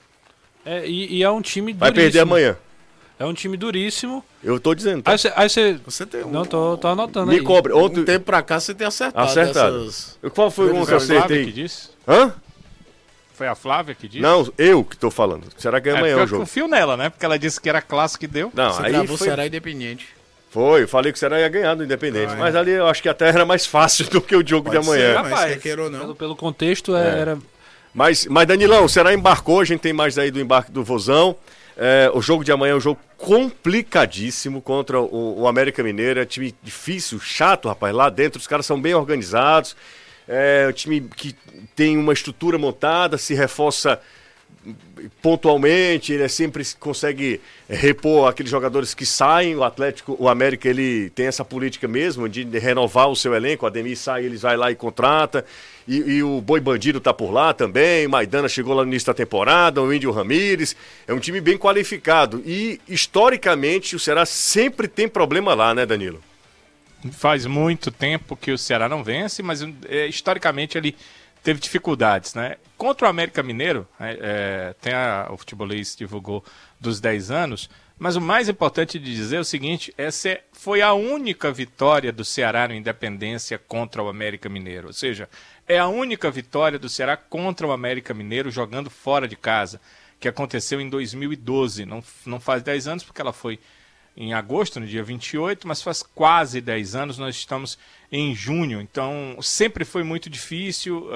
[0.64, 2.06] É, e, e é um time Vai duríssimo.
[2.12, 2.56] perder amanhã.
[3.18, 4.24] É um time duríssimo.
[4.42, 5.02] Eu tô dizendo.
[5.02, 5.12] Tá?
[5.12, 5.32] Aí você.
[5.36, 7.42] Aí você Você tem um, não, tô, tô anotando Me aí.
[7.44, 7.72] cobre.
[7.72, 8.04] um Outro...
[8.04, 9.26] tempo pra cá você tem acertado.
[9.28, 9.82] Acertado.
[9.84, 11.52] essas- Qual foi um que eu Foi a Flávia que acertei?
[11.52, 11.88] disse?
[12.08, 12.34] Hã?
[13.34, 14.22] Foi a Flávia que disse?
[14.22, 15.46] Não, eu que tô falando.
[15.56, 16.42] Será que é é, amanhã porque o eu jogo?
[16.42, 17.10] confio nela, né?
[17.10, 18.50] Porque ela disse que era clássico e deu.
[18.54, 20.08] Não, Você aí foi, Ceará Independente.
[20.50, 20.82] Foi.
[20.82, 22.32] Eu falei que o Ceará ia ganhar do Independente.
[22.32, 22.38] Ah, é.
[22.38, 24.86] Mas ali eu acho que até era mais fácil do que o jogo Pode de
[24.86, 25.22] amanhã.
[25.22, 25.30] ser.
[25.30, 26.00] mas quer queira ou não.
[26.00, 27.38] Pelo, pelo contexto, é, era.
[27.94, 31.36] Mas, mas Danilão, o Ceará embarcou, a gente tem mais aí do embarque do Vozão.
[31.76, 36.20] É, o jogo de amanhã é um jogo complicadíssimo contra o, o América Mineiro.
[36.20, 37.94] É time difícil, chato, rapaz.
[37.94, 39.76] Lá dentro os caras são bem organizados.
[40.28, 41.34] É um time que
[41.74, 44.00] tem uma estrutura montada, se reforça
[45.22, 49.56] pontualmente, ele é sempre consegue repor aqueles jogadores que saem.
[49.56, 53.64] O Atlético, o América, ele tem essa política mesmo de renovar o seu elenco.
[53.64, 55.44] O Ademir sai, eles vai lá e contrata.
[55.88, 58.06] E, e o Boi Bandido tá por lá também.
[58.06, 59.82] Maidana chegou lá no início da temporada.
[59.82, 60.76] O Índio Ramírez.
[61.08, 62.42] É um time bem qualificado.
[62.44, 66.20] E historicamente o Ceará sempre tem problema lá, né, Danilo?
[67.12, 70.94] Faz muito tempo que o Ceará não vence, mas é, historicamente ele
[71.42, 72.56] teve dificuldades, né?
[72.76, 76.44] Contra o América Mineiro, é, é, tem a, o futebolês divulgou
[76.78, 80.94] dos 10 anos, mas o mais importante de dizer é o seguinte, essa foi a
[80.94, 85.28] única vitória do Ceará no Independência contra o América Mineiro, ou seja,
[85.68, 89.80] é a única vitória do Ceará contra o América Mineiro jogando fora de casa,
[90.18, 93.58] que aconteceu em 2012, não, não faz 10 anos porque ela foi
[94.16, 97.78] em agosto, no dia 28, mas faz quase 10 anos, nós estamos
[98.12, 101.08] em junho, então sempre foi muito difícil.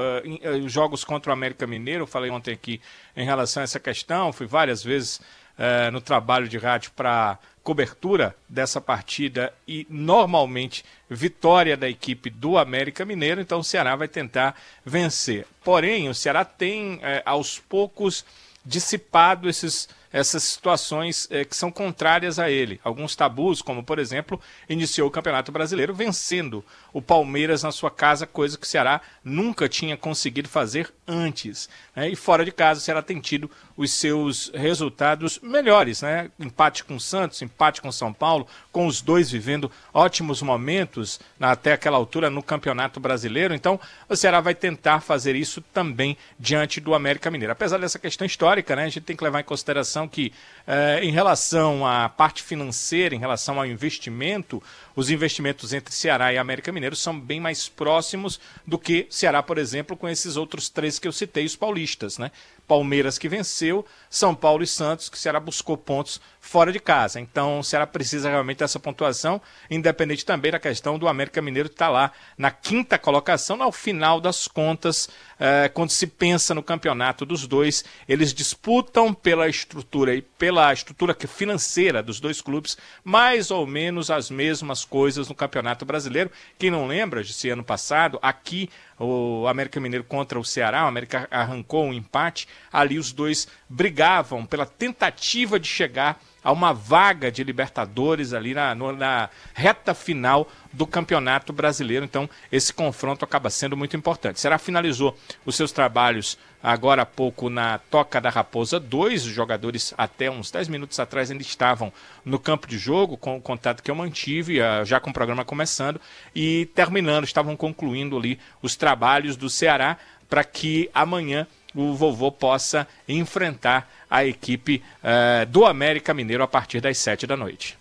[0.65, 2.81] os jogos contra o América Mineiro, eu falei ontem aqui
[3.17, 5.21] em relação a essa questão, fui várias vezes
[5.57, 12.59] ah, no trabalho de rádio para cobertura dessa partida e normalmente vitória da equipe do
[12.59, 15.47] América Mineiro, então o Ceará vai tentar vencer.
[15.63, 18.25] Porém, o Ceará tem eh, aos poucos
[18.67, 22.81] dissipado esses essas situações é, que são contrárias a ele.
[22.85, 28.25] Alguns tabus, como por exemplo, iniciou o Campeonato Brasileiro vencendo o Palmeiras na sua casa,
[28.25, 31.69] coisa que o Ceará nunca tinha conseguido fazer antes.
[31.97, 32.11] Né?
[32.11, 36.03] E fora de casa, o Ceará tem tido os seus resultados melhores.
[36.03, 36.31] Né?
[36.39, 41.73] Empate com o Santos, empate com São Paulo, com os dois vivendo ótimos momentos até
[41.73, 43.53] aquela altura no Campeonato Brasileiro.
[43.53, 47.53] Então, o Ceará vai tentar fazer isso também diante do América Mineiro.
[47.53, 50.33] Apesar dessa questão histórica, né, a gente tem que levar em consideração que,
[50.67, 54.63] eh, em relação à parte financeira, em relação ao investimento,
[54.97, 59.59] os investimentos entre Ceará e América Mineiro são bem mais próximos do que Ceará, por
[59.59, 62.31] exemplo, com esses outros três que eu citei, os paulistas, né?
[62.67, 67.19] Palmeiras que venceu, São Paulo e Santos, que o Ceará buscou pontos fora de casa.
[67.21, 71.87] Então, o Ceará precisa realmente dessa pontuação, independente também da questão do América Mineiro estar
[71.87, 75.09] tá lá na quinta colocação, ao final das contas,
[75.41, 81.17] eh, quando se pensa no campeonato dos dois, eles disputam pela estrutura e pela estrutura
[81.27, 86.31] financeira dos dois clubes, mais ou menos as mesmas coisas no Campeonato Brasileiro.
[86.59, 91.27] Quem não lembra, esse ano passado, aqui o América Mineiro contra o Ceará, o América
[91.31, 97.43] arrancou um empate, ali os dois brigavam pela tentativa de chegar a uma vaga de
[97.43, 102.05] Libertadores ali na, na reta final do Campeonato Brasileiro.
[102.05, 104.39] Então, esse confronto acaba sendo muito importante.
[104.39, 109.27] Será finalizou os seus trabalhos agora há pouco na Toca da Raposa 2.
[109.27, 111.93] Os jogadores, até uns 10 minutos atrás, ainda estavam
[112.25, 115.45] no campo de jogo, com o contato que eu mantive, ah, já com o programa
[115.45, 116.01] começando,
[116.35, 119.97] e terminando, estavam concluindo ali os trabalhos do Ceará
[120.29, 126.81] para que amanhã o vovô possa enfrentar a equipe uh, do América Mineiro a partir
[126.81, 127.77] das sete da noite.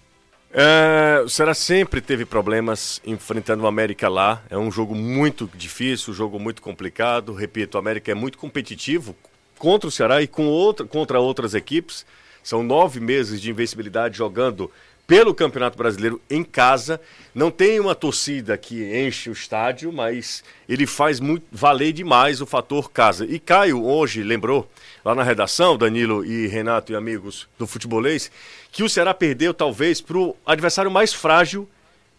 [0.56, 4.44] É, o Ceará sempre teve problemas enfrentando o América lá.
[4.52, 7.34] É um jogo muito difícil, um jogo muito complicado.
[7.34, 9.16] Repito, o América é muito competitivo
[9.58, 12.06] contra o Ceará e com outra, contra outras equipes.
[12.44, 14.70] São nove meses de invencibilidade jogando
[15.06, 17.00] pelo Campeonato Brasileiro em casa.
[17.34, 22.46] Não tem uma torcida que enche o estádio, mas ele faz muito valer demais o
[22.46, 23.26] fator casa.
[23.26, 24.70] E Caio hoje lembrou
[25.04, 28.32] lá na redação, Danilo e Renato e amigos do futebolês,
[28.72, 31.68] que o Ceará perdeu talvez para o adversário mais frágil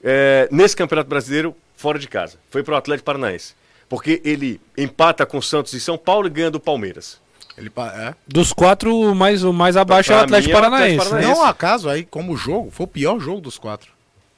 [0.02, 2.38] é, nesse Campeonato Brasileiro fora de casa.
[2.50, 3.54] Foi para o Atlético Paranaense.
[3.88, 7.20] Porque ele empata com Santos e São Paulo e ganha do Palmeiras.
[7.56, 8.14] Ele, é.
[8.26, 10.84] Dos quatro, mais, o mais abaixo é o Atlético, é Paranaense.
[10.94, 11.38] Atlético Paranaense.
[11.38, 13.92] Não acaso, aí, como jogo, foi o pior jogo dos quatro.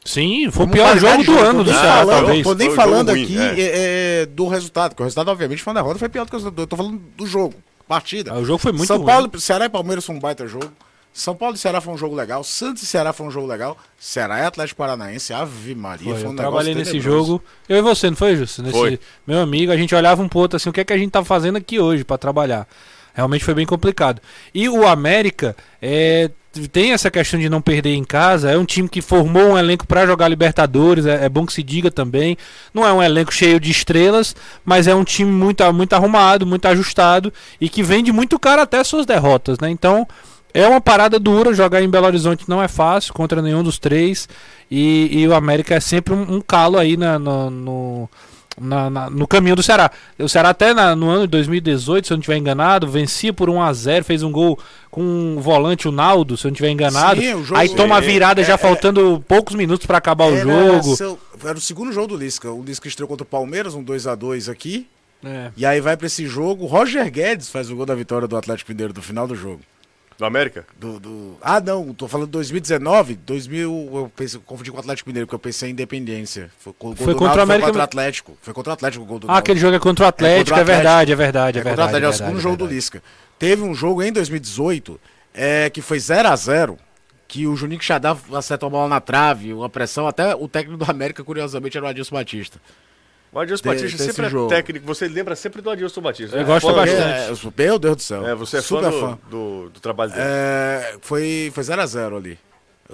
[0.05, 2.43] Sim, foi como o pior jogo do ano do Ceará, falando, talvez.
[2.45, 3.61] Tô nem falando aqui é.
[3.61, 4.23] é.
[4.23, 6.39] É, do resultado, porque o resultado, obviamente, foi uma derrota, foi pior do que o
[6.39, 6.63] resultado.
[6.63, 7.55] Eu tô falando do jogo,
[7.89, 8.33] partida.
[8.33, 9.07] Ah, o jogo foi muito São ruim.
[9.07, 10.71] Paulo, Ceará e Palmeiras foi um baita jogo.
[11.13, 12.45] São Paulo e Ceará foi um jogo legal.
[12.45, 13.77] Santos e Ceará foi um jogo legal.
[13.99, 17.43] Ceará e Atlético Paranaense, Ave Maria, foi, foi um eu trabalhei nesse jogo.
[17.67, 18.63] Eu e você, não foi, Justo?
[18.63, 19.01] Nesse, foi.
[19.27, 21.25] Meu amigo, a gente olhava um pouco assim, o que é que a gente tá
[21.25, 22.69] fazendo aqui hoje para trabalhar?
[23.17, 24.21] Realmente foi bem complicado.
[24.55, 26.31] E o América é,
[26.71, 28.51] tem essa questão de não perder em casa.
[28.51, 31.07] É um time que formou um elenco para jogar Libertadores.
[31.07, 32.37] É, é, bom que se diga também.
[32.75, 36.67] Não é um elenco cheio de estrelas, mas é um time muito, muito arrumado, muito
[36.67, 39.71] ajustado e que vende muito caro até suas derrotas, né?
[39.71, 40.07] Então
[40.53, 41.55] é uma parada dura.
[41.55, 44.29] Jogar em Belo Horizonte não é fácil contra nenhum dos três.
[44.71, 48.11] E, e o América é sempre um, um calo aí na, no, no
[48.61, 49.90] na, na, no caminho do Ceará.
[50.19, 53.51] O Ceará até na, no ano de 2018, se eu não estiver enganado, vencia por
[53.51, 54.59] 1 a 0 fez um gol
[54.90, 57.21] com o volante, o Naldo, se eu não estiver enganado.
[57.21, 60.27] Sim, jogo, aí toma a virada é, já é, faltando é, poucos minutos para acabar
[60.27, 60.97] o jogo.
[60.97, 62.51] Seu, era o segundo jogo do Lisca.
[62.51, 64.87] O Lisca estreou contra o Palmeiras, um 2 a 2 aqui.
[65.25, 65.51] É.
[65.57, 66.66] E aí vai para esse jogo.
[66.66, 69.61] Roger Guedes faz o gol da vitória do Atlético Mineiro no final do jogo.
[70.19, 70.65] Do América?
[70.79, 71.37] Do, do...
[71.43, 75.39] Ah, não, tô falando 2019, 2000, eu pensei, confundi com o Atlético Mineiro, porque eu
[75.39, 76.51] pensei em Independência.
[76.59, 77.67] Foi, foi contra o América.
[77.67, 78.39] Foi contra o Atlético.
[78.41, 80.53] Foi contra o Atlético o gol do Ah, aquele jogo é contra o Atlético, é,
[80.53, 80.71] o Atlético.
[80.71, 81.77] é verdade, é verdade, é, é verdade.
[81.77, 83.03] Contra o Atlético, é, o segundo jogo do Lisca.
[83.39, 84.99] Teve um jogo em 2018
[85.35, 86.79] é, que foi 0 a 0
[87.29, 90.91] que o Juninho Xadá acertou a bola na trave, uma pressão, até o técnico do
[90.91, 92.61] América, curiosamente, era o Adilson Batista.
[93.33, 94.49] O Adilson Batista sempre é jogo.
[94.49, 94.87] técnico.
[94.87, 96.37] Você lembra sempre do Adilson Batista.
[96.37, 96.47] Eu né?
[96.47, 97.01] gosto bastante.
[97.01, 98.27] É, meu Deus do céu.
[98.27, 99.19] É, você é Super fã, fã.
[99.29, 100.23] Do, do, trabalho dele.
[100.25, 102.39] É, foi 0x0 ali.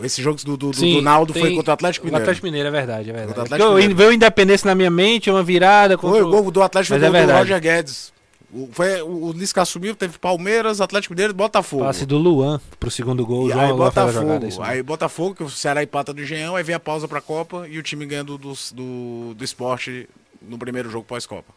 [0.03, 1.43] Esse jogo do, do, Sim, do Naldo tem...
[1.43, 2.21] foi contra o Atlético Mineiro.
[2.21, 3.63] O Atlético Mineiro, é verdade, é verdade.
[3.63, 5.99] Eu, veio Independência na minha mente, uma virada.
[5.99, 6.19] Contra...
[6.19, 8.13] Foi o gol do Atlético Mineiro é do Roger Guedes.
[8.53, 11.85] O, foi, o, o Lisca assumiu, teve Palmeiras, Atlético Mineiro e Botafogo.
[11.85, 13.49] Passe do Luan pro segundo gol.
[13.49, 17.09] E aí Botafogo, aí Botafogo, que o Ceará empata do Engenhão, aí vem a pausa
[17.09, 20.09] pra Copa e o time ganha do, do, do, do esporte
[20.49, 21.53] no primeiro jogo pós-Copa.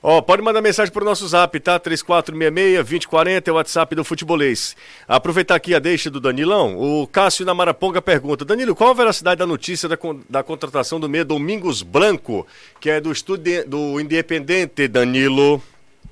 [0.00, 1.80] Ó, oh, pode mandar mensagem pro nosso zap, tá?
[1.80, 4.76] 3466-2040 é o WhatsApp do Futebolês.
[5.08, 6.78] Aproveitar aqui a deixa do Danilão.
[6.78, 9.98] O Cássio na Maraponga pergunta: Danilo, qual a veracidade da notícia da,
[10.30, 12.46] da contratação do meia Domingos Branco,
[12.78, 15.60] que é do, estudi do Independente, Danilo?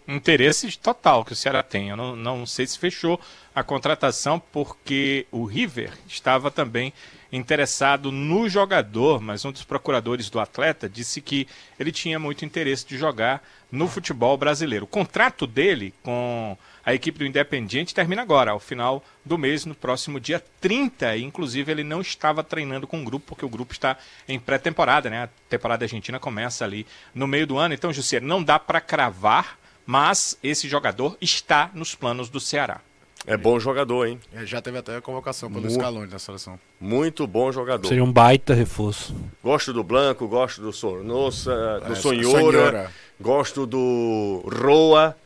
[0.09, 1.89] interesse total que o Ceará tem.
[1.89, 3.21] Eu não, não sei se fechou
[3.55, 6.93] a contratação porque o River estava também
[7.33, 11.47] interessado no jogador, mas um dos procuradores do atleta disse que
[11.79, 14.85] ele tinha muito interesse de jogar no futebol brasileiro.
[14.85, 19.75] O contrato dele com a equipe do Independiente termina agora, ao final do mês, no
[19.75, 21.17] próximo dia 30.
[21.17, 23.97] E, inclusive, ele não estava treinando com o grupo, porque o grupo está
[24.29, 25.25] em pré-temporada, né?
[25.25, 27.75] A temporada argentina começa ali no meio do ano.
[27.75, 32.81] Então, José, não dá para cravar, mas esse jogador está nos planos do Ceará.
[33.27, 34.21] É bom jogador, hein?
[34.33, 36.59] É, já teve até a convocação pelo Mu- Scaloni na seleção.
[36.81, 37.89] Muito bom jogador.
[37.89, 39.15] Seria um baita reforço.
[39.43, 42.91] Gosto do Blanco, gosto do Sornosa, do É, Sonhora, Sonhora.
[43.21, 45.17] gosto do Roa.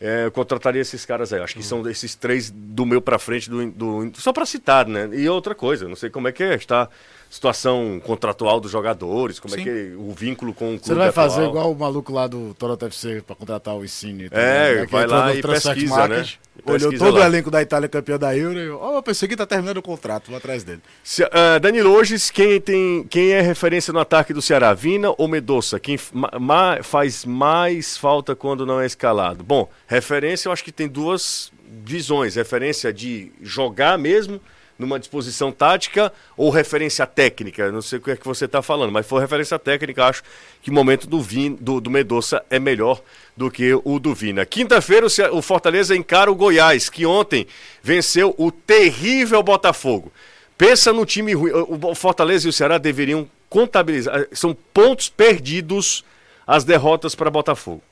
[0.00, 1.40] É, eu contrataria esses caras aí.
[1.42, 5.08] Acho que são esses três do meu pra frente, do, do- só pra citar, né?
[5.12, 6.88] E outra coisa, não sei como é que é, está
[7.30, 9.64] situação contratual dos jogadores, como é Sim.
[9.64, 11.50] que é o vínculo com o clube Você vai fazer atual.
[11.50, 14.30] igual o maluco lá do Toronto FC pra contratar o Insigne.
[14.30, 14.86] tá É?
[14.86, 16.32] Que vai lá e pesquisa, Market, né?
[16.64, 17.20] Olhou Pesquisa todo lá.
[17.20, 19.82] o elenco da Itália campeão da Euro e ó, oh, esse aqui tá terminando o
[19.82, 20.80] contrato, vou atrás dele.
[21.04, 24.72] Se- ah, Danilo, hoje quem, tem, quem é referência no ataque do Ceará?
[24.74, 25.78] Vina ou Medoça?
[25.78, 29.44] Quem ma- ma- faz mais falta quando não é escalado?
[29.44, 31.52] Bom, referência eu acho que tem duas
[31.84, 32.34] visões.
[32.34, 34.40] Referência de jogar mesmo
[34.78, 37.72] numa disposição tática ou referência técnica?
[37.72, 40.22] Não sei o que é que você está falando, mas for referência técnica, acho
[40.62, 43.02] que o momento do, Vin, do, do Medoça é melhor
[43.36, 44.46] do que o do Vina.
[44.46, 47.46] Quinta-feira o Fortaleza encara o Goiás, que ontem
[47.82, 50.12] venceu o terrível Botafogo.
[50.56, 51.52] Pensa no time ruim.
[51.52, 54.26] O Fortaleza e o Ceará deveriam contabilizar.
[54.32, 56.04] São pontos perdidos
[56.46, 57.82] as derrotas para Botafogo.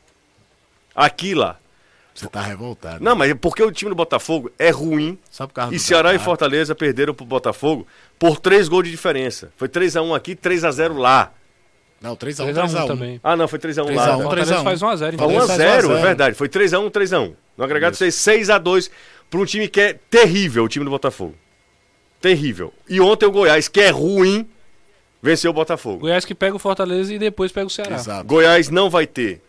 [0.95, 1.59] Aqui lá.
[2.17, 3.05] Você tá revoltado.
[3.05, 5.19] Não, mas é porque o time do Botafogo é ruim.
[5.31, 6.25] Só por causa E do Ceará e Ceará.
[6.25, 7.87] Fortaleza perderam pro Botafogo
[8.19, 9.53] por três gols de diferença.
[9.57, 11.33] Foi 3x1 aqui, 3x0 lá.
[12.01, 12.87] Não, 3x1, 3x1 3x1.
[12.87, 13.21] também.
[13.23, 14.07] Ah, não, foi 3x1 3 lá.
[14.07, 14.23] a 1, né?
[14.23, 14.65] Fortaleza 3 a 1.
[14.65, 15.79] faz 1x0 em Foi Fortaleza Fortaleza.
[15.79, 15.99] 1x0, 1 a 0.
[15.99, 16.37] é verdade.
[16.37, 17.35] Foi 3x1, 3x1.
[17.57, 18.91] No agregado fez 6x2
[19.31, 21.35] para um time que é terrível, o time do Botafogo.
[22.21, 22.73] Terrível.
[22.89, 24.49] E ontem o Goiás, que é ruim,
[25.23, 25.99] venceu o Botafogo.
[26.01, 27.97] Goiás que pega o Fortaleza e depois pega o Ceará.
[27.97, 28.27] Exato.
[28.27, 29.43] Goiás não vai ter,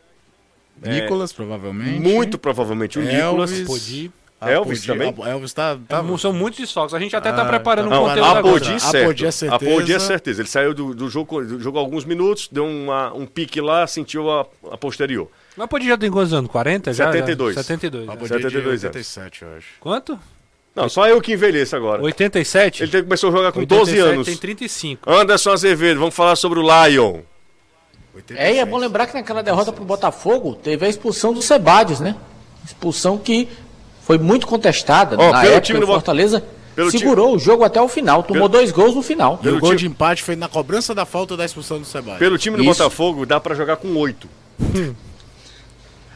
[0.85, 1.99] Nicolas, provavelmente.
[1.99, 3.51] muito provavelmente, o Nicolas.
[3.51, 3.67] Elvis.
[3.67, 4.11] Podi.
[4.39, 5.15] Ah, Elvis Podi- também?
[5.31, 5.75] Elvis tá...
[5.87, 6.03] tá...
[6.19, 6.93] São muitos desfalques.
[6.93, 8.53] A gente até tá Ah, preparando tá um Não, conteúdo a agora.
[8.53, 9.05] Podi A certo.
[9.07, 9.99] Podi é A Podi é certeza.
[9.99, 10.41] certeza.
[10.41, 14.45] Ele saiu do, do jogo, jogou alguns minutos, deu uma- um pique lá, sentiu a,
[14.71, 15.27] a posterior.
[15.55, 16.51] Mas Podi já tem quantos anos?
[16.51, 16.93] 40?
[16.93, 17.05] Já?
[17.11, 17.55] 72.
[17.55, 17.63] Já?
[17.63, 18.03] 72.
[18.07, 18.17] A né?
[18.19, 18.95] Podi é de 72 anos.
[18.95, 19.67] 87, eu acho.
[19.79, 20.19] Quanto?
[20.75, 22.03] Não, só eu que envelheço agora.
[22.03, 22.83] 87?
[22.83, 24.27] Ele tem- começou a jogar com 87 12 anos.
[24.27, 25.11] tem 35.
[25.11, 27.21] Anderson Azevedo, vamos falar sobre o Lion.
[28.17, 28.39] 86.
[28.39, 31.99] É, e é bom lembrar que naquela derrota pro Botafogo teve a expulsão do Sebadios,
[31.99, 32.15] né?
[32.65, 33.47] Expulsão que
[34.01, 35.15] foi muito contestada.
[35.19, 36.43] Ó, Na pelo época, time o do Fortaleza
[36.75, 38.21] pelo segurou o jogo até o final.
[38.23, 39.39] Tomou Pelo- dois gols no final.
[39.43, 42.17] E o gol time- de empate foi na cobrança da falta da expulsão do Sebastião.
[42.19, 42.71] Pelo time do Isso.
[42.77, 44.27] Botafogo, dá pra jogar com 8.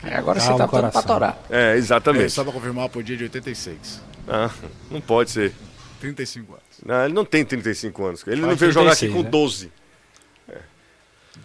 [0.04, 1.44] É, agora Calma, você tá dando pra torar.
[1.50, 2.32] É, É, exatamente.
[2.32, 4.02] só pra confirmar, a Podi é de 86.
[4.28, 4.50] Ah,
[4.90, 5.54] não pode ser.
[6.00, 6.64] 35 anos.
[6.84, 8.24] Não, ele não tem 35 anos.
[8.26, 9.30] Ele não Faz veio jogar aqui 36, com né?
[9.30, 9.72] 12.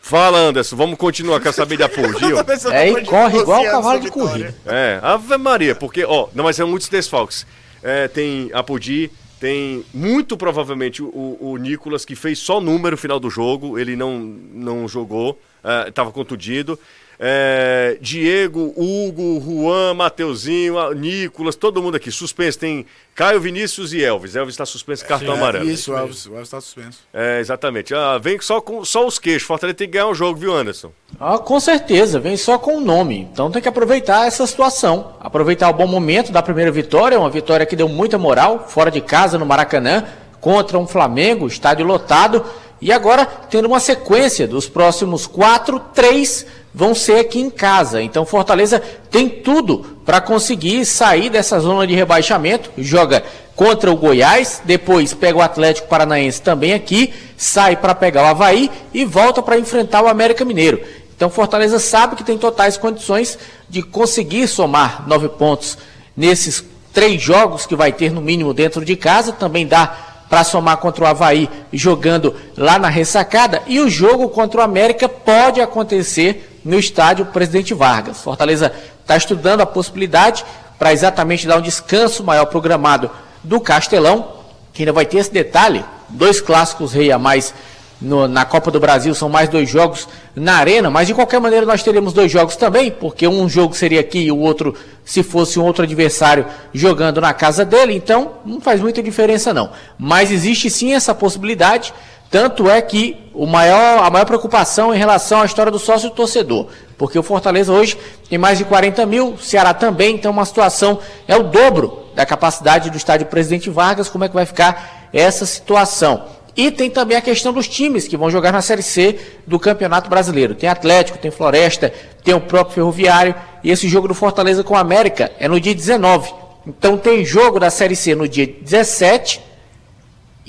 [0.07, 0.09] É.
[0.09, 1.41] Fala, Anderson, vamos continuar.
[1.41, 2.37] Quer saber de Apogio?
[2.73, 4.55] É, e corre igual o cavalo de corrida.
[4.65, 7.47] É, Ave Maria, porque, ó, não, mas são muitos desfalques.
[7.83, 13.21] É, tem Apodi, tem muito provavelmente o, o Nicolas, que fez só número no final
[13.21, 15.39] do jogo, ele não, não jogou,
[15.87, 16.79] estava contundido.
[17.19, 22.11] É, Diego, Hugo, Juan, Mateuzinho, Nicolas, todo mundo aqui.
[22.11, 24.37] Suspenso, tem Caio Vinícius e Elvis.
[24.37, 25.69] Elvis está suspenso, cartão amarelo.
[25.69, 26.99] Isso, o Elvis, o Elvis tá suspenso.
[27.15, 27.95] É, exatamente.
[27.95, 29.47] Ah, vem só com só os queixos.
[29.47, 30.93] Fortaleza tem que ganhar o jogo, viu, Anderson?
[31.19, 33.27] Ah, com certeza, vem só com o nome.
[33.33, 35.15] Então tem que aproveitar essa situação.
[35.19, 39.01] Aproveitar o bom momento da primeira vitória, uma vitória que deu muita moral, fora de
[39.01, 40.05] casa no Maracanã,
[40.39, 42.45] contra um Flamengo, estádio lotado.
[42.81, 48.03] E agora tendo uma sequência dos próximos quatro, três vão ser aqui em casa.
[48.03, 52.71] Então Fortaleza tem tudo para conseguir sair dessa zona de rebaixamento.
[52.77, 53.25] Joga
[53.57, 58.71] contra o Goiás, depois pega o Atlético Paranaense também aqui, sai para pegar o Havaí
[58.93, 60.79] e volta para enfrentar o América Mineiro.
[61.17, 63.39] Então Fortaleza sabe que tem totais condições
[63.71, 65.79] de conseguir somar nove pontos
[66.15, 66.63] nesses
[66.93, 69.33] três jogos que vai ter no mínimo dentro de casa.
[69.33, 69.87] Também dá
[70.29, 73.63] para somar contra o Havaí jogando lá na ressacada.
[73.67, 78.21] E o jogo contra o América pode acontecer no estádio Presidente Vargas.
[78.21, 80.45] Fortaleza está estudando a possibilidade
[80.79, 83.09] para exatamente dar um descanso maior programado
[83.43, 84.33] do Castelão,
[84.73, 87.55] que ainda vai ter esse detalhe: dois clássicos rei a mais
[88.01, 91.65] no- na Copa do Brasil, são mais dois jogos na Arena, mas de qualquer maneira
[91.65, 94.75] nós teremos dois jogos também, porque um jogo seria aqui e o outro,
[95.05, 99.71] se fosse um outro adversário, jogando na casa dele, então não faz muita diferença não.
[99.97, 101.95] Mas existe sim essa possibilidade,
[102.31, 106.67] Tanto é que o maior, a maior preocupação em relação à história do sócio torcedor.
[106.99, 107.97] Porque o Fortaleza hoje
[108.29, 112.25] tem mais de 40 mil, o Ceará também, então uma situação é o dobro da
[112.25, 114.09] capacidade do estádio Presidente Vargas.
[114.09, 116.25] Como é que vai ficar essa situação?
[116.57, 120.09] E tem também a questão dos times que vão jogar na Série C do Campeonato
[120.09, 120.55] Brasileiro.
[120.55, 121.93] Tem Atlético, tem Floresta,
[122.25, 123.35] tem o próprio Ferroviário.
[123.63, 126.33] E esse jogo do Fortaleza com o América é no dia 19.
[126.67, 129.41] Então tem jogo da Série C no dia 17,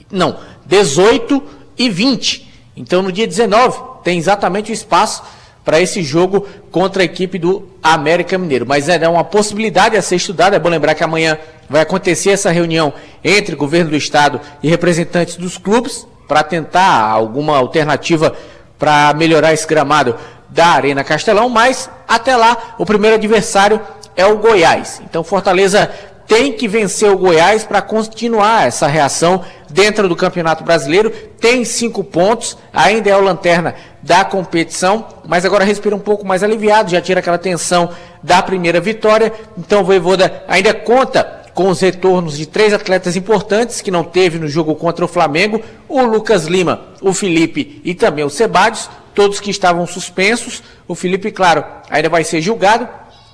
[0.09, 1.43] não, 18
[1.77, 2.47] e 20.
[2.75, 5.23] Então no dia 19 tem exatamente o espaço
[5.63, 8.65] para esse jogo contra a equipe do América Mineiro.
[8.65, 10.55] Mas é uma possibilidade a ser estudada.
[10.55, 11.37] É bom lembrar que amanhã
[11.69, 17.57] vai acontecer essa reunião entre governo do estado e representantes dos clubes para tentar alguma
[17.57, 18.33] alternativa
[18.79, 20.15] para melhorar esse gramado
[20.49, 21.49] da Arena Castelão.
[21.49, 23.81] Mas até lá, o primeiro adversário
[24.15, 25.01] é o Goiás.
[25.03, 25.91] Então Fortaleza
[26.27, 31.09] tem que vencer o Goiás para continuar essa reação dentro do Campeonato Brasileiro.
[31.09, 36.43] Tem cinco pontos, ainda é o lanterna da competição, mas agora respira um pouco mais
[36.43, 37.89] aliviado, já tira aquela tensão
[38.21, 39.31] da primeira vitória.
[39.57, 44.37] Então o Voivoda ainda conta com os retornos de três atletas importantes que não teve
[44.37, 49.39] no jogo contra o Flamengo: o Lucas Lima, o Felipe e também o Sebadios, todos
[49.39, 50.61] que estavam suspensos.
[50.87, 52.87] O Felipe, claro, ainda vai ser julgado,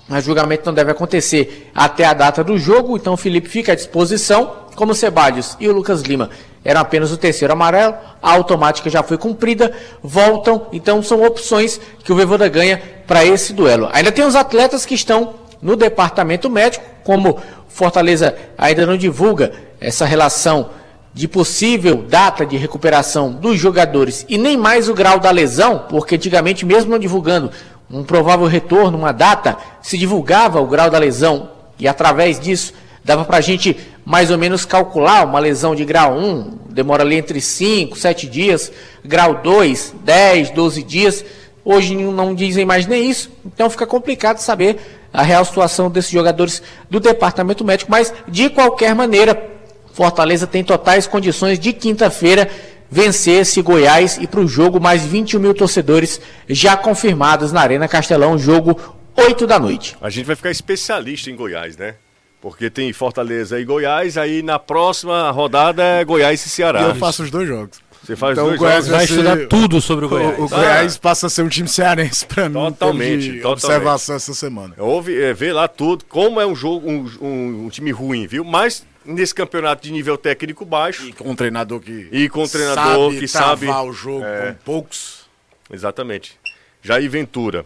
[0.09, 3.75] o julgamento não deve acontecer até a data do jogo, então o Felipe fica à
[3.75, 4.63] disposição.
[4.75, 6.29] Como o Sebadios e o Lucas Lima
[6.63, 12.11] eram apenas o terceiro amarelo, a automática já foi cumprida, voltam, então são opções que
[12.11, 13.89] o Voivoda ganha para esse duelo.
[13.91, 20.05] Ainda tem os atletas que estão no departamento médico, como Fortaleza ainda não divulga essa
[20.05, 20.69] relação
[21.13, 26.15] de possível data de recuperação dos jogadores e nem mais o grau da lesão, porque
[26.15, 27.51] antigamente, mesmo não divulgando
[27.89, 33.26] um provável retorno, uma data, se divulgava o grau da lesão e através disso dava
[33.26, 37.39] para a gente mais ou menos calcular uma lesão de grau 1, demora ali entre
[37.39, 38.72] 5, 7 dias,
[39.04, 41.26] grau 2, 10, 12 dias.
[41.65, 44.80] Hoje não dizem mais nem isso, então fica complicado saber
[45.13, 49.52] a real situação desses jogadores do departamento médico, mas de qualquer maneira,
[49.93, 52.50] Fortaleza tem totais condições de quinta-feira
[52.93, 57.88] vencer esse Goiás e para o jogo mais 21 mil torcedores já confirmados na Arena
[57.88, 58.79] Castelão, jogo
[59.17, 59.95] 8 da noite.
[59.99, 61.95] A gente vai ficar especialista em Goiás, né?
[62.39, 66.82] Porque tem Fortaleza e Goiás, aí na próxima rodada é Goiás e Ceará.
[66.82, 67.82] E eu faço os dois jogos.
[68.03, 68.97] Você faz Então dois o Goiás jogos.
[68.97, 70.38] Vai ser- estudar tudo sobre o Goiás.
[70.38, 72.56] O, o Goiás passa a ser um time cearense para mim.
[72.56, 73.45] Totalmente, de totalmente.
[73.45, 74.73] observação essa semana.
[74.77, 78.43] Houve, é, vê lá tudo, como é um jogo, um, um- um time ruim, viu?
[78.43, 82.07] Mas nesse campeonato de nível técnico baixo, E com um treinador que.
[82.11, 84.47] E com um treinador sabe que sabe- o jogo É.
[84.51, 85.25] com poucos.
[85.71, 86.37] exatamente.
[86.81, 87.65] Jair Ventura.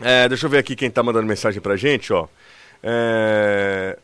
[0.00, 2.26] É, deixa eu ver aqui quem tá mandando mensagem pra gente, ó.
[2.82, 3.98] É,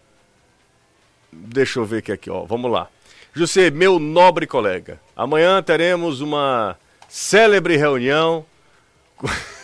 [1.32, 2.44] Deixa eu ver aqui, aqui, ó.
[2.44, 2.88] Vamos lá.
[3.34, 6.76] José, meu nobre colega, amanhã teremos uma
[7.08, 8.44] célebre reunião.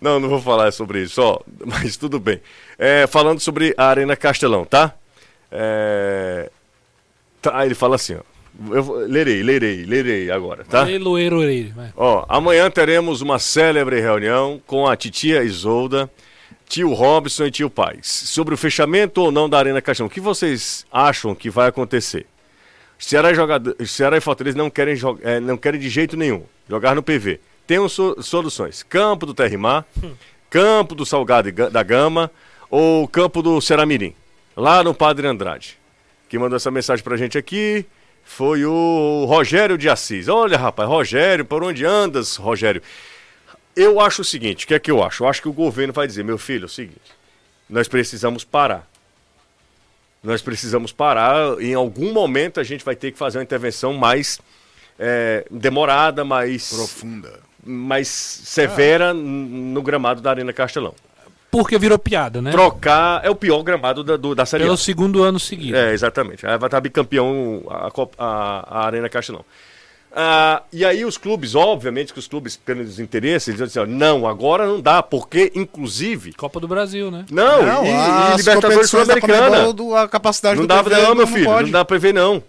[0.00, 2.40] Não, não vou falar sobre isso, ó, mas tudo bem.
[2.78, 4.94] É, falando sobre a Arena Castelão, tá?
[5.50, 6.50] É...
[7.42, 7.64] tá?
[7.64, 8.20] Ele fala assim, ó.
[8.74, 10.90] Eu lerei, lerei, lerei agora, tá?
[10.90, 11.92] Ei, Loeiro, Loeiro, vai.
[11.96, 16.10] Ó, amanhã teremos uma célebre reunião com a titia Isolda,
[16.68, 20.06] tio Robson e tio Paz, sobre o fechamento ou não da Arena Caixão.
[20.06, 22.26] O que vocês acham que vai acontecer?
[22.98, 26.94] Ceará e, jogador, Ceará e Fortaleza não querem, eh, não querem de jeito nenhum jogar
[26.94, 27.40] no PV.
[27.66, 29.86] Tem so- soluções: campo do Terrimar,
[30.50, 32.30] campo do Salgado Ga- da Gama
[32.68, 34.12] ou campo do Ceramirim,
[34.60, 35.78] lá no Padre Andrade.
[36.28, 37.84] Quem mandou essa mensagem pra gente aqui
[38.22, 40.28] foi o Rogério de Assis.
[40.28, 42.82] Olha, rapaz, Rogério, por onde andas, Rogério?
[43.74, 45.24] Eu acho o seguinte, o que é que eu acho?
[45.24, 47.00] Eu acho que o governo vai dizer, meu filho, é o seguinte,
[47.68, 48.88] nós precisamos parar.
[50.22, 54.38] Nós precisamos parar, em algum momento a gente vai ter que fazer uma intervenção mais
[54.98, 57.40] eh, demorada, mais, Profunda.
[57.64, 60.94] mais severa n- no gramado da Arena Castelão.
[61.50, 62.50] Porque virou piada, né?
[62.52, 64.66] Trocar é o pior gramado da, do- da Série A.
[64.66, 65.76] Pelo segundo ano seguido.
[65.76, 66.46] É, exatamente.
[66.46, 69.44] Aí vai estar bicampeão a, Copa- a, a Arena Castelão.
[70.12, 74.26] Ah, e aí os clubes, obviamente que os clubes, pelos interesses, eles dizem ó, não,
[74.26, 76.32] agora não dá, porque, inclusive...
[76.32, 77.24] Copa do Brasil, né?
[77.30, 77.88] Não, Não, e,
[78.34, 79.58] e Libertadores Sul-Americana.
[80.02, 81.64] A capacidade Não do dá, PV não, meu filho, pode.
[81.64, 82.42] não dá pra ver, não.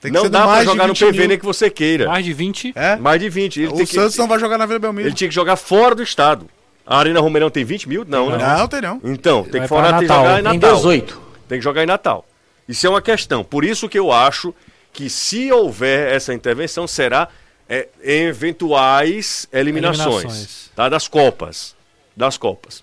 [0.00, 1.28] Tem que Não ser dá pra jogar no 20 PV mil.
[1.28, 2.06] nem que você queira.
[2.08, 2.72] Mais de 20.
[2.74, 2.96] É?
[2.96, 3.60] Mais de 20.
[3.60, 5.06] Ele, O tem que, Santos não vai jogar na Vila Belmiro.
[5.08, 6.46] ele tinha que jogar fora do estado.
[6.86, 8.04] A Arena Romeirão tem 20 mil?
[8.04, 8.38] Não, né?
[8.38, 9.00] Não, tem não.
[9.04, 10.24] Então, tem Vai que, fora, tem que Natal.
[10.24, 10.74] jogar em Natal.
[10.76, 11.20] 18.
[11.48, 12.26] Tem que jogar em Natal.
[12.68, 13.44] Isso é uma questão.
[13.44, 14.54] Por isso que eu acho
[14.92, 17.28] que se houver essa intervenção, será
[17.68, 20.70] é, eventuais eliminações, Eliminações.
[20.74, 20.88] Tá?
[20.88, 21.76] das Copas.
[22.16, 22.82] Das Copas.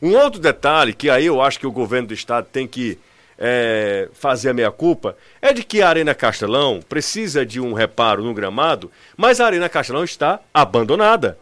[0.00, 2.98] Um outro detalhe que aí eu acho que o governo do estado tem que
[3.38, 8.34] é, fazer a meia-culpa é de que a Arena Castelão precisa de um reparo no
[8.34, 11.38] gramado, mas a Arena Castelão está abandonada.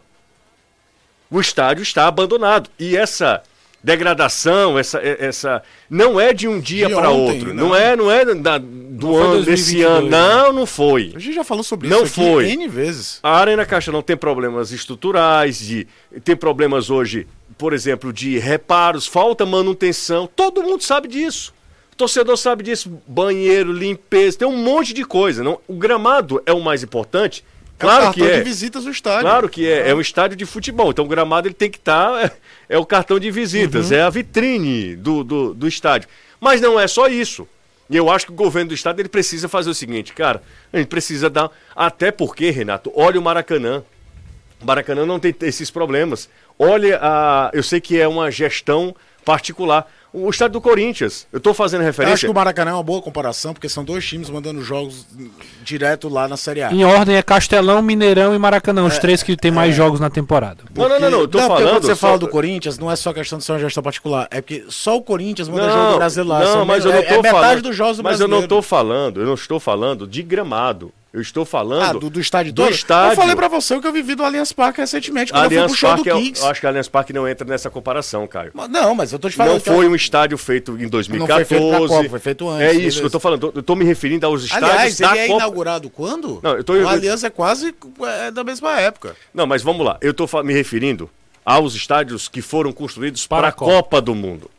[1.29, 2.69] O estádio está abandonado.
[2.79, 3.41] E essa
[3.83, 7.53] degradação, essa, essa não é de um dia para outro.
[7.53, 7.69] não.
[7.69, 10.09] Não, é, não é da- do foi ano desse 2022, ano.
[10.09, 11.13] Não, não foi.
[11.15, 12.49] A gente já falou sobre Não isso aqui foi.
[12.51, 13.19] N vezes.
[13.23, 15.87] A Arena Castelão tem problemas estruturais, de,
[16.23, 20.29] tem problemas hoje, por exemplo, de reparos, falta manutenção.
[20.35, 21.53] Todo mundo sabe disso.
[21.93, 22.91] O torcedor sabe disso.
[23.07, 25.43] Banheiro, limpeza, tem um monte de coisa.
[25.43, 27.43] Não, o gramado é o mais importante.
[27.77, 28.39] Claro é o que cartão é.
[28.39, 29.21] de visitas do estádio.
[29.21, 29.89] Claro que é.
[29.89, 30.89] É um estádio de futebol.
[30.89, 32.25] Então o gramado ele tem que estar.
[32.25, 32.31] é,
[32.69, 36.09] é o cartão de visitas, é a vitrine do, do, do estádio.
[36.39, 37.47] Mas não é só isso.
[37.89, 40.41] E eu acho que o governo do estado ele precisa fazer o seguinte, cara.
[40.73, 41.49] A gente precisa dar.
[41.75, 43.83] Até porque, Renato, olha o Maracanã.
[44.61, 46.29] O Maracanã não tem esses problemas.
[46.59, 47.51] Olha a.
[47.53, 49.89] Eu sei que é uma gestão particular.
[50.25, 51.27] O estádio do Corinthians.
[51.31, 52.27] Eu estou fazendo Eu acho referência.
[52.27, 55.05] que o Maracanã é uma boa comparação, porque são dois times mandando jogos
[55.63, 56.71] direto lá na Série A.
[56.71, 60.63] Em ordem é Castelão, Mineirão e Maracanã, os três que tem mais jogos na temporada.
[60.75, 61.19] Não, não, não, não.
[61.21, 61.69] Eu tô porque falando.
[61.71, 64.27] quando você só- fala do Corinthians, não é só questão de ser uma gestão particular,
[64.31, 66.39] é porque só o Corinthians manda Não, jogo do Brasil lá.
[66.39, 67.61] Não, mas eu não tô é, é metade falando.
[67.61, 68.31] dos jogos do mas eu brasileiro.
[68.37, 70.91] não estou falando, eu não estou falando de gramado.
[71.17, 72.71] Eu estou falando Ah, do, do estádio do todo?
[72.71, 73.13] estádio.
[73.13, 75.79] Eu falei pra você que eu vivi do Allianz Parque recentemente, quando eu Allianz fui
[75.79, 76.41] pro show Parque, do eu, Kings.
[76.43, 78.51] eu acho que a Allianz Parque não entra nessa comparação, Caio.
[78.53, 81.45] Mas- Não, mas eu tô te falando Não é foi um estádio feito em 2014.
[81.45, 82.99] feito pra Copa, foi feito antes, É isso beleza.
[82.99, 83.51] que eu tô falando.
[83.55, 85.39] Eu tô me referindo aos estádios Aliás, da ele é Copa.
[85.39, 86.39] inaugurado quando?
[86.43, 87.73] Não, eu tô- O Allianz é quase
[88.21, 89.15] é da mesma época.
[89.33, 89.97] Não, mas vamos lá.
[90.01, 91.09] Eu tô me referindo
[91.43, 93.71] aos estádios que foram construídos para, Para a a Copa.
[93.73, 94.51] Copa do Mundo.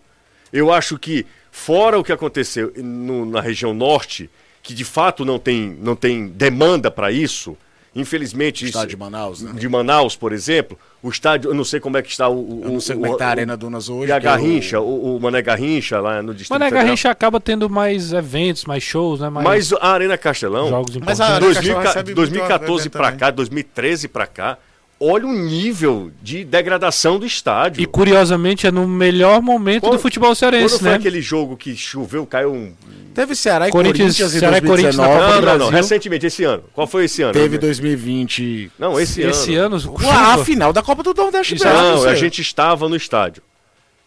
[0.52, 4.28] Eu acho que, fora o que aconteceu no- na região norte,
[4.62, 7.56] que de fato não tem, não tem demanda para isso,
[7.94, 8.56] infelizmente.
[8.64, 9.52] isso- Estádio de Manaus, né?
[9.54, 12.34] De Manaus, por exemplo, o estádio, eu não sei como é que está o.
[12.34, 14.09] o Eu não sei o- como é que tá a o- Arena Dunas hoje.
[14.09, 16.84] E a é o- Garrincha, o, o Mané Garrincha lá no Distrito Mané Federal.
[16.84, 19.28] Garrincha acaba tendo mais eventos, mais shows, né?
[19.30, 21.20] Mais Mas a Arena Castelão, jogos Mas importantes.
[21.20, 23.18] a Arena 2000 Castelão recebe muito 2014 evento pra também.
[23.18, 24.59] cá, 2013 pra cá,
[25.01, 27.82] olha o nível de degradação do estádio.
[27.82, 30.94] E curiosamente é no melhor momento Quando- do futebol Quando cearense, foi né?
[30.96, 32.72] aquele jogo que choveu, caiu um.
[33.14, 35.34] Teve Ceará e Corinthians- Corinthians, em Ceará e Corinthians na 2019.
[35.34, 36.62] Copa Não, não, não, recentemente, esse ano.
[36.72, 37.32] Qual foi esse ano?
[37.32, 37.59] Teve né?
[37.59, 38.70] 2020.
[38.78, 39.76] Não, esse, Esse ano.
[39.76, 42.09] ano, Ué, a final da Copa do Nordeste Isso, Não, você.
[42.09, 43.42] a gente estava no estádio.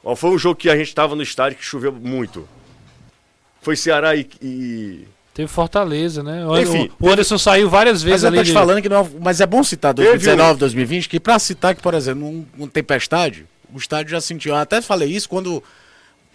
[0.03, 2.47] Ó, foi um jogo que a gente estava no estádio que choveu muito.
[3.61, 4.27] Foi Ceará e.
[4.41, 6.45] e- teve Fortaleza, né?
[6.45, 8.37] O, Enfim, o Anderson saiu várias Mas vezes eu ali.
[8.37, 9.09] tô te de- falando que não.
[9.21, 12.67] Mas é bom citar Teve 2019, 2020, que pra citar que, por exemplo, num, num
[12.67, 14.53] tempestade, o estádio já sentiu.
[14.53, 15.63] Eu até falei isso quando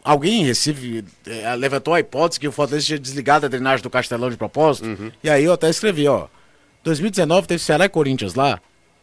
[0.03, 3.91] alguém em Recife eh, levantou a hipótese que o Fortaleza tinha desligado a drenagem do
[3.91, 4.87] Castelão de propósito.
[4.89, 5.11] Uhum.
[5.23, 6.27] E aí eu até escrevi, ó.
[6.85, 8.61] 2019 teve Ceará e Corinthians lá,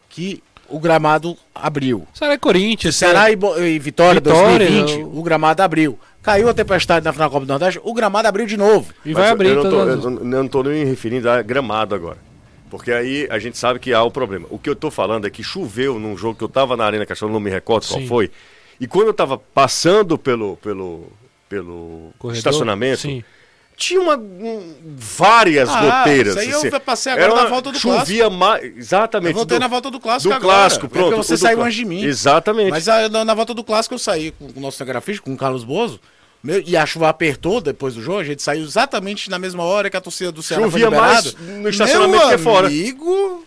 [0.09, 2.07] que o gramado abriu.
[2.13, 2.95] Ceará e Corinthians.
[2.95, 5.97] Ceará e, Bo- e Vitória, Vitória, 2020, o- o gramado abriu.
[6.21, 8.93] Caiu a tempestade na final da Copa do Nordeste, o gramado abriu de novo.
[9.05, 10.89] E Mas vai eu- abrir eu não, tô, eu não- eu não tô nem me
[10.89, 12.17] referindo a gramado agora.
[12.69, 14.47] Porque aí a gente sabe que há o problema.
[14.49, 17.05] O que eu tô falando é que choveu num jogo que eu tava na Arena
[17.05, 18.07] Castelo, não me recordo qual Sim.
[18.07, 18.31] foi.
[18.79, 21.07] E quando eu tava passando pelo, pelo,
[21.47, 22.37] pelo Corredor?
[22.37, 23.23] estacionamento, Sim.
[23.85, 26.33] Tinha uma, um- várias Ah, goteiras.
[26.35, 26.69] isso aí eu assim.
[26.85, 28.63] passei agora Era na volta do Chovia mais.
[28.77, 29.31] Exatamente.
[29.31, 30.53] Eu voltei do- na volta do clássico do agora.
[30.59, 31.05] clássico, É pronto.
[31.15, 32.03] porque você saiu antes de mim.
[32.03, 32.69] Exatamente.
[32.71, 35.37] Mas a- na, na volta do clássico eu saí com o nosso cinegrafista, com o
[35.37, 35.99] Carlos Bozo,
[36.43, 39.89] meu, e a chuva apertou depois do jogo, a gente saiu exatamente na mesma hora
[39.89, 41.33] que a torcida do Ceará Chovia foi liberado.
[41.39, 42.67] mais no estacionamento Meu que fora.
[42.67, 43.45] amigo,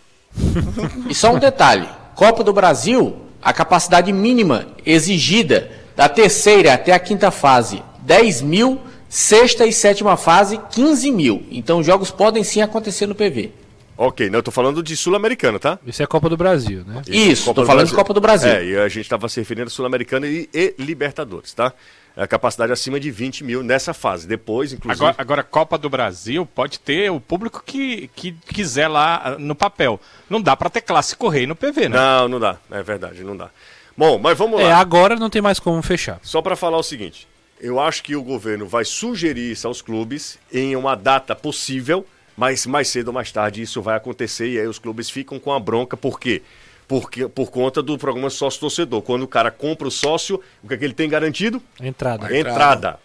[1.09, 6.99] E só um detalhe: Copa do Brasil, a capacidade mínima exigida da terceira até a
[6.99, 8.79] quinta fase, 10 mil,
[9.09, 11.45] sexta e sétima fase, 15 mil.
[11.51, 13.51] Então os jogos podem sim acontecer no PV.
[13.99, 15.79] Ok, não, eu tô falando de Sul-Americana, tá?
[15.85, 17.01] Isso é Copa do Brasil, né?
[17.07, 17.95] Isso, Copa tô do falando Brasil.
[17.95, 18.49] de Copa do Brasil.
[18.51, 21.73] É, e a gente estava se referindo a Sul-Americana e, e Libertadores, tá?
[22.15, 24.27] É a capacidade acima de 20 mil nessa fase.
[24.27, 25.03] Depois, inclusive.
[25.03, 29.55] Agora, agora, Copa do Brasil pode ter o público que, que quiser lá ah, no
[29.55, 29.99] papel.
[30.29, 31.97] Não dá pra ter clássico rei no PV, né?
[31.97, 32.57] Não, não dá.
[32.71, 33.49] É verdade, não dá.
[33.95, 34.77] Bom, mas vamos É, lá.
[34.77, 36.19] agora não tem mais como fechar.
[36.21, 37.27] Só para falar o seguinte:
[37.59, 42.05] eu acho que o governo vai sugerir isso aos clubes em uma data possível,
[42.35, 45.51] mas mais cedo ou mais tarde isso vai acontecer e aí os clubes ficam com
[45.51, 45.97] a bronca.
[45.97, 46.41] Por quê?
[46.87, 49.01] Porque, por conta do programa sócio-torcedor.
[49.01, 51.61] Quando o cara compra o sócio, o que, é que ele tem garantido?
[51.81, 52.33] Entrada.
[52.37, 52.99] Entrada.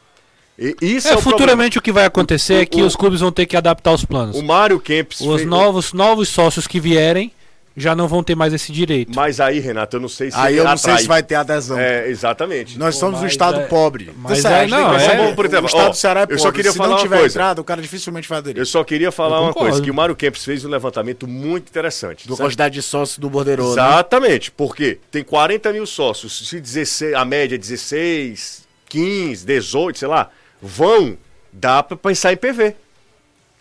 [0.58, 3.20] E isso é, É, o futuramente o que vai acontecer é que o- os clubes
[3.20, 4.36] vão ter que adaptar os planos.
[4.36, 4.52] problema.
[4.54, 5.20] O Mário Kempis.
[5.20, 7.32] Os fez- novos, novos sócios que vierem
[7.76, 9.12] já não vão ter mais esse direito.
[9.14, 10.36] Mas aí, Renato, eu não sei se.
[10.36, 11.02] aí eu não sei atrai.
[11.02, 11.78] se vai ter adesão.
[11.78, 12.78] É, exatamente.
[12.78, 14.12] Nós somos um estado é- pobre.
[14.16, 16.26] mas Você é- não, é- Vamos por o exemplo, estado ó, do Ceará é eu
[16.28, 16.42] pobre.
[16.42, 17.32] só queria Se falar não uma tiver coisa.
[17.34, 18.60] entrada, o cara dificilmente vai aderir.
[18.60, 21.68] Eu só queria falar Eu uma coisa: que o Mário Kempis fez um levantamento muito
[21.68, 22.28] interessante.
[22.28, 23.64] Do quantidade de sócios do Bordeiro.
[23.64, 23.72] né?
[23.72, 30.08] Exatamente, porque tem 40 mil sócios, se 16, a média é 16, 15, 18, sei
[30.08, 30.28] lá,
[30.60, 31.16] vão
[31.52, 32.74] dá pra pensar em PV.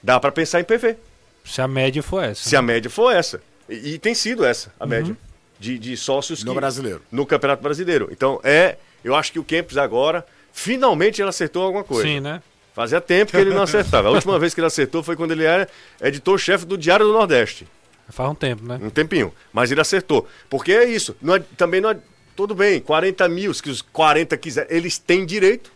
[0.04, 0.98] Dá pra pensar em PV.
[1.46, 2.50] Se a média for essa.
[2.50, 3.42] Se a média for essa.
[3.72, 5.16] E, e tem sido essa, a média.
[5.60, 7.02] De, de sócios No que- brasileiro.
[7.12, 8.10] no Campeonato Brasileiro.
[8.12, 8.78] Então, é.
[9.04, 12.08] Eu acho que o Kempis agora, finalmente ele acertou alguma coisa.
[12.08, 12.42] Sim, né?
[12.74, 14.08] Fazia tempo que ele não acertava.
[14.08, 15.68] A última vez que ele acertou foi quando ele era
[16.02, 17.68] editor-chefe do Diário do Nordeste.
[18.10, 18.80] Faz um tempo, né?
[18.82, 19.34] Um tempinho.
[19.54, 20.28] Mas ele acertou.
[20.50, 21.16] Porque é isso.
[21.22, 21.98] Não é- também não é.
[22.36, 25.72] Tudo bem, 40 mil, se os 40 quiserem, eles têm direito.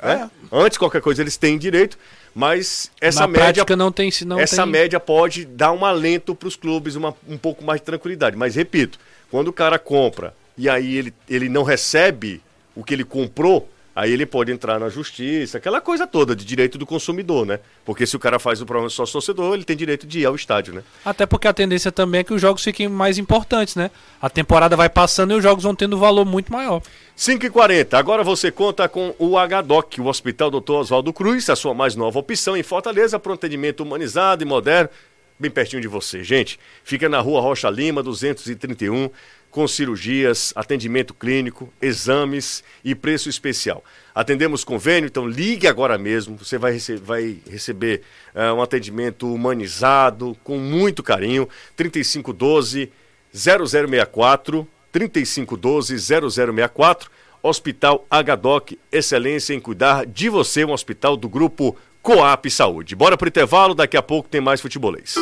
[0.00, 0.30] né?
[0.52, 1.96] Antes de qualquer coisa, eles têm direito.
[2.34, 3.64] Mas essa Na média.
[3.76, 4.10] não tem...
[4.26, 4.72] Não essa tem...
[4.72, 8.36] média pode dar um alento para os clubes, uma, um pouco mais de tranquilidade.
[8.36, 8.98] Mas repito,
[9.30, 12.42] quando o cara compra e aí ele, ele não recebe
[12.74, 16.76] o que ele comprou, aí ele pode entrar na justiça, aquela coisa toda de direito
[16.76, 17.60] do consumidor, né?
[17.84, 20.34] Porque se o cara faz o programa só torcedor, ele tem direito de ir ao
[20.34, 20.82] estádio, né?
[21.04, 23.90] Até porque a tendência também é que os jogos fiquem mais importantes, né?
[24.20, 26.82] A temporada vai passando e os jogos vão tendo um valor muito maior.
[27.16, 30.72] 5h40, agora você conta com o HDOC, o Hospital Dr.
[30.72, 34.90] Oswaldo Cruz, a sua mais nova opção em Fortaleza, para um atendimento humanizado e moderno,
[35.38, 36.24] bem pertinho de você.
[36.24, 39.08] Gente, fica na rua Rocha Lima, 231,
[39.48, 43.84] com cirurgias, atendimento clínico, exames e preço especial.
[44.12, 48.02] Atendemos convênio, então ligue agora mesmo, você vai, rece vai receber
[48.34, 52.90] eh, um atendimento humanizado, com muito carinho, 3512
[53.32, 57.10] 0064 3512 0064
[57.42, 62.94] Hospital HDOC, excelência em cuidar de você, um hospital do grupo Coap Saúde.
[62.96, 65.14] Bora pro intervalo, daqui a pouco tem mais futebolês.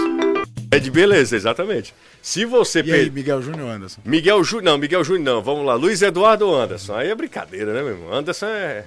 [0.71, 1.93] É de beleza, exatamente.
[2.23, 4.01] Se você E aí, per- Miguel Júnior Anderson?
[4.05, 5.75] Miguel Júnior, não, Miguel Júnior não, vamos lá.
[5.75, 6.95] Luiz Eduardo ou Anderson.
[6.95, 8.15] Aí é brincadeira, né, meu irmão?
[8.15, 8.85] Anderson é.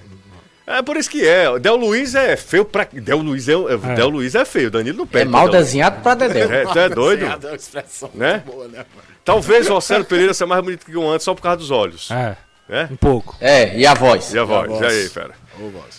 [0.66, 1.58] É por isso que é.
[1.60, 2.84] Del Luiz é feio pra.
[2.90, 3.94] Del Luiz é, é...
[3.94, 4.70] Del Luiz é feio.
[4.70, 5.30] Danilo não É perde.
[5.30, 6.50] mal pro Del- desenhado pra Dedéu.
[6.52, 7.24] É, tu é doido?
[7.26, 8.32] É uma expressão Né?
[8.32, 9.15] muito boa, né, mano?
[9.26, 12.10] Talvez o Marcelo Pereira seja mais bonito que o Anderson só por causa dos olhos.
[12.10, 12.36] É,
[12.68, 12.88] Né?
[12.90, 13.36] um pouco.
[13.40, 14.32] É, e a voz?
[14.32, 14.68] E a voz?
[14.70, 14.80] voz.
[14.80, 15.34] E aí, fera?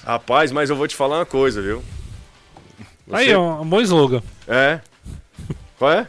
[0.05, 1.83] Rapaz, mas eu vou te falar uma coisa, viu?
[3.11, 4.21] Aí, é um, um bom slogan.
[4.47, 4.79] É.
[5.77, 6.07] Qual é?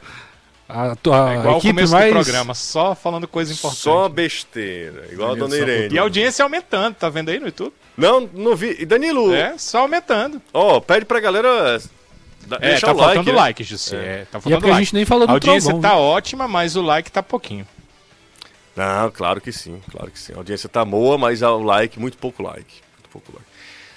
[0.69, 2.12] A, tua É igual o equipe começo mais...
[2.12, 3.81] do programa, só falando coisa importante.
[3.81, 5.07] Só besteira.
[5.11, 5.95] Igual a Danilo dona só Irene.
[5.95, 7.73] E a audiência aumentando, tá vendo aí no YouTube?
[7.97, 8.77] Não, não vi.
[8.79, 10.41] E Danilo, É, só aumentando.
[10.53, 11.81] ó, pede pra galera.
[12.49, 13.14] Da- É, tá o like.
[13.14, 13.36] faltando né?
[13.38, 13.94] like, Jussi.
[13.96, 13.99] É.
[14.01, 14.84] tá E é faltando porque a like.
[14.84, 15.92] gente nem falou A do audiência trombone.
[15.92, 17.66] tá ótima, mas o like tá pouquinho.
[18.76, 20.32] Não, claro que sim, claro que sim.
[20.34, 22.74] A audiência tá boa, mas o like, muito pouco like.
[22.94, 23.46] Muito pouco like.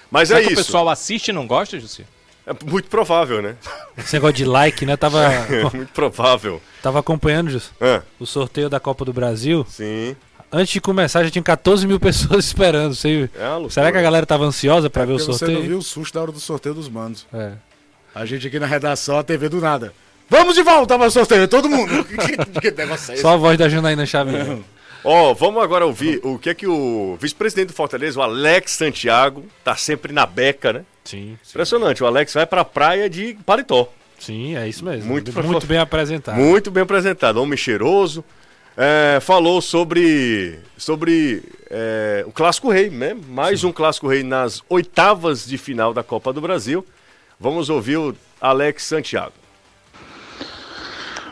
[0.10, 0.62] Mas Será é que isso.
[0.62, 2.06] o pessoal assiste e não gosta, Jussi?
[2.46, 3.56] É muito provável, né?
[3.96, 4.98] Esse negócio de like, né?
[4.98, 6.60] Tava, É muito provável.
[6.82, 9.66] tava acompanhando Jus, Ah, o sorteio da Copa do Brasil.
[9.70, 10.16] sim.
[10.54, 12.94] Antes de começar, já tinha 14 mil pessoas esperando.
[12.94, 13.30] Você...
[13.36, 13.70] É.
[13.70, 15.60] Será que a galera tava ansiosa pra ver o Porque você sorteio?
[15.60, 17.26] não viu o susto da hora do sorteio dos manos.
[17.32, 17.54] É.
[18.14, 19.94] A gente aqui na redação, a TV do nada.
[20.30, 22.06] Vamos de volta para o sorteio, todo mundo.
[22.06, 23.22] que, que negócio é esse?
[23.22, 24.60] Só a voz da Janaína Xavier.
[25.04, 29.44] Ó, vamos agora ouvir o que é que o vice-presidente do Fortaleza, o Alex Santiago,
[29.64, 30.86] tá sempre na beca, né?
[31.04, 33.92] Sim, Impressionante, o Alex vai pra praia de paletó.
[34.20, 35.10] sim, é isso mesmo.
[35.10, 36.36] Muito Muito, bem apresentado.
[36.38, 38.24] Muito bem apresentado, homem cheiroso.
[38.78, 43.18] É, falou sobre, sobre é, o Clássico Rei, né?
[43.28, 46.86] Mais um Clássico Rei nas oitavas de final da Copa do Brasil.
[47.42, 49.34] Vamos ouvir o Alex Santiago.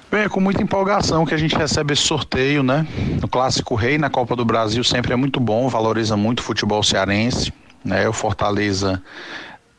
[0.10, 2.88] Bem, é com muita empolgação que a gente recebe esse sorteio, né?
[3.22, 6.82] O Clássico Rei na Copa do Brasil sempre é muito bom, valoriza muito o futebol
[6.82, 7.54] cearense,
[7.86, 8.10] né?
[8.10, 9.00] O Fortaleza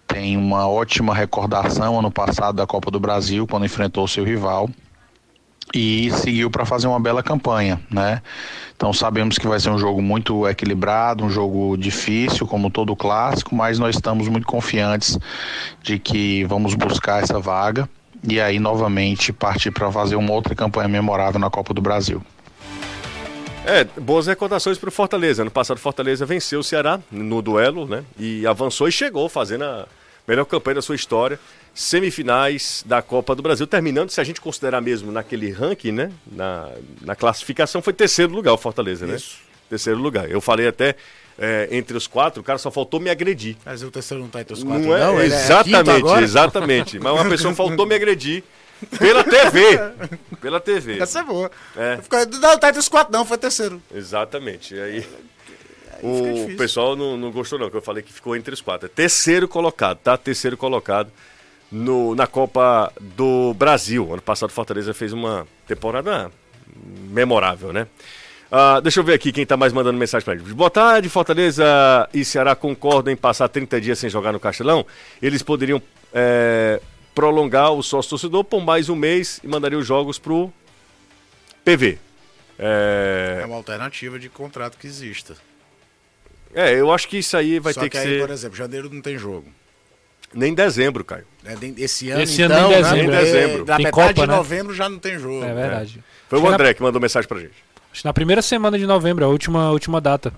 [0.07, 4.71] tem uma ótima recordação ano passado da Copa do Brasil, quando enfrentou o seu rival
[5.75, 8.23] e seguiu para fazer uma bela campanha, né?
[8.77, 13.55] Então sabemos que vai ser um jogo muito equilibrado, um jogo difícil, como todo clássico,
[13.55, 15.19] mas nós estamos muito confiantes
[15.83, 17.89] de que vamos buscar essa vaga
[18.27, 22.23] e aí novamente partir para fazer uma outra campanha memorável na Copa do Brasil.
[23.65, 25.43] É, boas recordações para o Fortaleza.
[25.43, 28.03] Ano passado, Fortaleza venceu o Ceará no duelo, né?
[28.19, 29.87] E avançou e chegou fazendo a
[30.27, 31.39] melhor campanha da sua história.
[31.81, 36.13] Semifinais da Copa do Brasil, terminando, se a gente considerar mesmo naquele ranking, né?
[36.31, 36.71] Na,
[37.01, 39.17] na classificação, foi terceiro lugar o Fortaleza, né?
[39.71, 40.31] Terceiro lugar.
[40.31, 40.95] Eu falei até
[41.39, 43.57] é, entre os quatro, o cara só faltou me agredir.
[43.65, 45.01] Mas o terceiro não tá entre os quatro, Não é?
[45.01, 45.23] não?
[45.23, 46.23] Ele exatamente, agora?
[46.23, 46.99] exatamente.
[46.99, 48.45] Mas uma pessoa faltou me agredir
[48.99, 49.79] pela TV.
[50.39, 50.99] Pela TV.
[50.99, 51.51] Essa é boa.
[51.75, 51.99] É.
[52.43, 53.81] Não, tá entre os quatro, não, foi terceiro.
[53.95, 54.75] Exatamente.
[54.75, 55.01] E aí.
[55.01, 58.85] fica O pessoal não, não gostou, não, que eu falei que ficou entre os quatro.
[58.85, 60.15] É terceiro colocado, tá?
[60.19, 61.11] Terceiro colocado
[61.71, 64.13] no, na Copa do Brasil.
[64.13, 66.31] Ano passado, Fortaleza fez uma temporada
[67.11, 67.87] memorável, né?
[68.51, 70.53] Ah, deixa eu ver aqui quem tá mais mandando mensagem pra gente.
[70.53, 71.65] Boa tarde, Fortaleza
[72.13, 74.85] e Ceará concordam em passar 30 dias sem jogar no Castelão.
[75.23, 75.81] Eles poderiam
[76.13, 76.81] é,
[77.15, 80.53] prolongar o sócio torcedor por mais um mês e mandariam os jogos pro
[81.65, 81.99] PV.
[82.59, 85.37] É, É uma alternativa de contrato que exista.
[86.53, 88.21] É, eu acho que isso aí vai Só ter que, que, aí, ser.
[88.21, 89.47] por exemplo, janeiro não tem jogo.
[90.33, 91.25] Nem em dezembro, Caio.
[91.45, 92.83] É, Esse ano, Esse ano então, em né?
[92.83, 93.65] dezembro, em É, dezembro.
[93.65, 94.37] Da Tem metade Copa, de né?
[94.37, 95.45] novembro já não tem jogo.
[95.45, 96.05] É verdade.
[96.29, 97.51] Foi o Acho que André que mandou mensagem pra gente.
[97.51, 100.33] Na, acho que na primeira semana de novembro, a última, última data.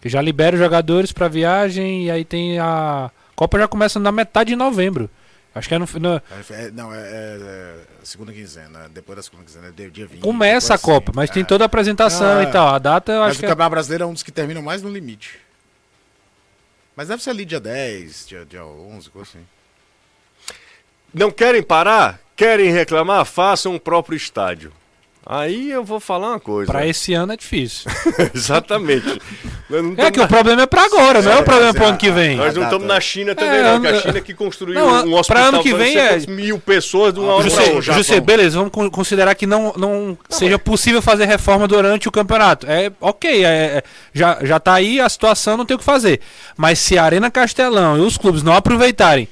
[0.00, 3.10] Que já libera os jogadores pra viagem e aí tem a.
[3.34, 5.10] Copa já começa na metade de novembro.
[5.54, 6.20] Acho que é no, no- É,
[6.50, 7.74] é, não, é, é- é
[8.04, 8.88] segunda quinzena.
[8.92, 10.20] Depois da segunda quinzena, é dia dia 20.
[10.20, 11.16] começa a coisa Copa, assim.
[11.16, 11.46] mas tem É.
[11.46, 12.68] toda a apresentação Ah, e tal.
[12.74, 13.48] A data eu Mas acho o que é...
[13.48, 15.38] Campeonato Brasileiro é um dos que terminam mais no limite.
[16.96, 19.46] Mas deve ser ali dia 10, dia, dia 11, coisa assim.
[21.12, 22.20] Não querem parar?
[22.36, 23.24] Querem reclamar?
[23.24, 24.72] Façam o próprio estádio.
[25.26, 26.70] Aí eu vou falar uma coisa.
[26.70, 27.90] Pra esse ano é difícil.
[28.34, 29.20] Exatamente.
[29.70, 31.84] Não É que o na- problema é pra agora, não é o problema mas pro
[31.84, 32.36] é ano que vem.
[32.36, 33.80] Nós não a estamos na China também, É, não.
[33.80, 37.14] Que a China que construiu Não, um hospital ano que não vem é- mil pessoas
[37.14, 37.80] de uma hora outra.
[37.80, 42.66] José, beleza, vamos con- considerar que não, não seja possível fazer reforma durante o campeonato.
[42.68, 46.20] É ok, é, é- já, já tá aí a situação, não tem o que fazer.
[46.56, 49.26] Mas se a Arena Castelão e os clubes não aproveitarem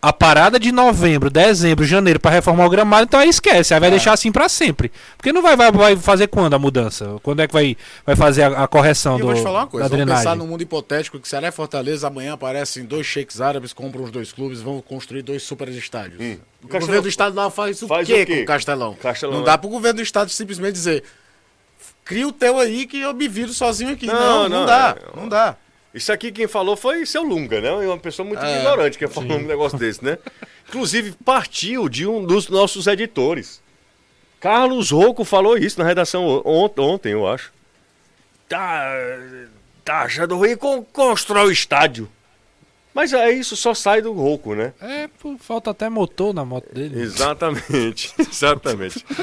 [0.00, 3.90] a parada de novembro, dezembro, janeiro para reformar o gramado, então aí esquece, aí vai
[3.90, 4.92] deixar assim para sempre.
[5.16, 7.16] Porque não vai, vai, vai fazer quando a mudança?
[7.22, 7.76] Quando é que vai,
[8.06, 10.24] vai fazer a, a correção E eu do, vou te falar uma coisa, vamos drenagem?
[10.24, 14.10] pensar num mundo hipotético que Ceará e Fortaleza amanhã aparecem dois sheiks árabes, compram os
[14.12, 16.20] dois clubes, vão construir dois super estádios.
[16.62, 18.36] O Castelão- governo do estado lá faz o, Faz quê, o quê?
[18.36, 18.94] com o Castelão?
[18.94, 19.46] Castelão, Não é.
[19.46, 21.02] dá pro governo do estado simplesmente dizer
[22.04, 24.06] cria o teu aí que eu me viro sozinho aqui.
[24.06, 25.56] Não, Não, não, não, dá, é- não dá.
[25.94, 27.68] Isso aqui quem falou foi seu Lunga, né?
[27.68, 30.18] É uma pessoa muito É, ignorante que falou um negócio desse, né?
[30.68, 33.60] Inclusive, partiu de um dos nossos editores.
[34.40, 37.52] Carlos Rocco falou isso na redação on- ontem, eu acho.
[38.48, 38.86] Tá,
[39.84, 42.08] tá achando ruim con constrói o estádio.
[42.94, 44.72] Mas é isso, só sai do Rocco, né?
[44.80, 47.00] É, pô, falta até motor na moto dele.
[47.00, 49.04] Exatamente, exatamente.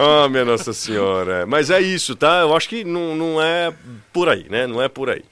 [0.00, 1.44] Ah, minha Nossa Senhora.
[1.44, 2.40] Mas é isso, tá?
[2.40, 3.74] Eu acho que não, não é
[4.12, 4.64] por aí, né?
[4.64, 5.24] Não é por aí.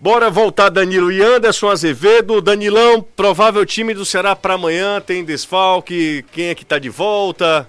[0.00, 2.40] Bora voltar Danilo e Anderson Azevedo.
[2.40, 7.68] Danilão, provável time do Ceará para amanhã, tem desfalque, quem é que tá de volta?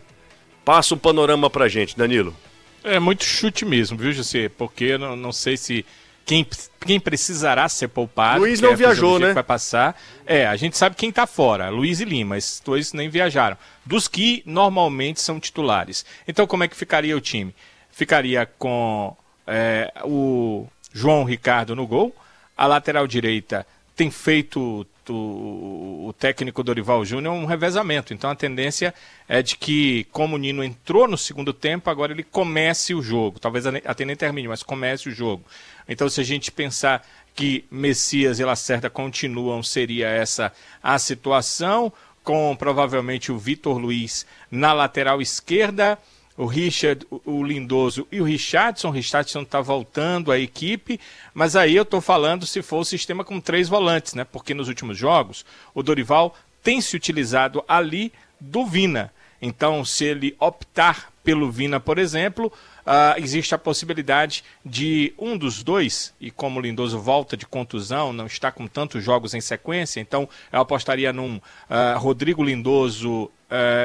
[0.65, 2.35] Passa um panorama pra gente, Danilo.
[2.83, 4.49] É muito chute mesmo, viu, José?
[4.49, 5.85] Porque eu não, não sei se
[6.25, 6.45] quem,
[6.79, 8.41] quem precisará ser poupado.
[8.41, 9.33] Luiz é não a viajou, né?
[9.33, 9.99] Vai passar.
[10.25, 13.57] É, a gente sabe quem tá fora, Luiz e Lima, esses dois nem viajaram.
[13.85, 16.05] Dos que normalmente são titulares.
[16.27, 17.53] Então, como é que ficaria o time?
[17.91, 19.15] Ficaria com
[19.45, 22.15] é, o João Ricardo no gol.
[22.55, 23.65] A lateral direita
[23.95, 28.13] tem feito o, o técnico Dorival Júnior um revezamento.
[28.13, 28.93] Então a tendência
[29.27, 33.39] é de que, como o Nino entrou no segundo tempo, agora ele comece o jogo.
[33.39, 35.43] Talvez até nem termine, mas comece o jogo.
[35.87, 37.05] Então, se a gente pensar
[37.35, 40.51] que Messias e Lacerda continuam, seria essa
[40.81, 41.91] a situação,
[42.23, 45.97] com provavelmente o Vitor Luiz na lateral esquerda
[46.37, 48.89] o Richard, o Lindoso e o Richardson.
[48.89, 50.99] O Richardson está voltando à equipe,
[51.33, 54.23] mas aí eu estou falando se for o sistema com três volantes, né?
[54.23, 59.13] Porque nos últimos jogos o Dorival tem se utilizado ali do Vina.
[59.41, 62.51] Então, se ele optar pelo Vina, por exemplo,
[62.85, 68.13] uh, existe a possibilidade de um dos dois, e como o Lindoso volta de contusão,
[68.13, 73.31] não está com tantos jogos em sequência, então eu apostaria num uh, Rodrigo Lindoso, uh,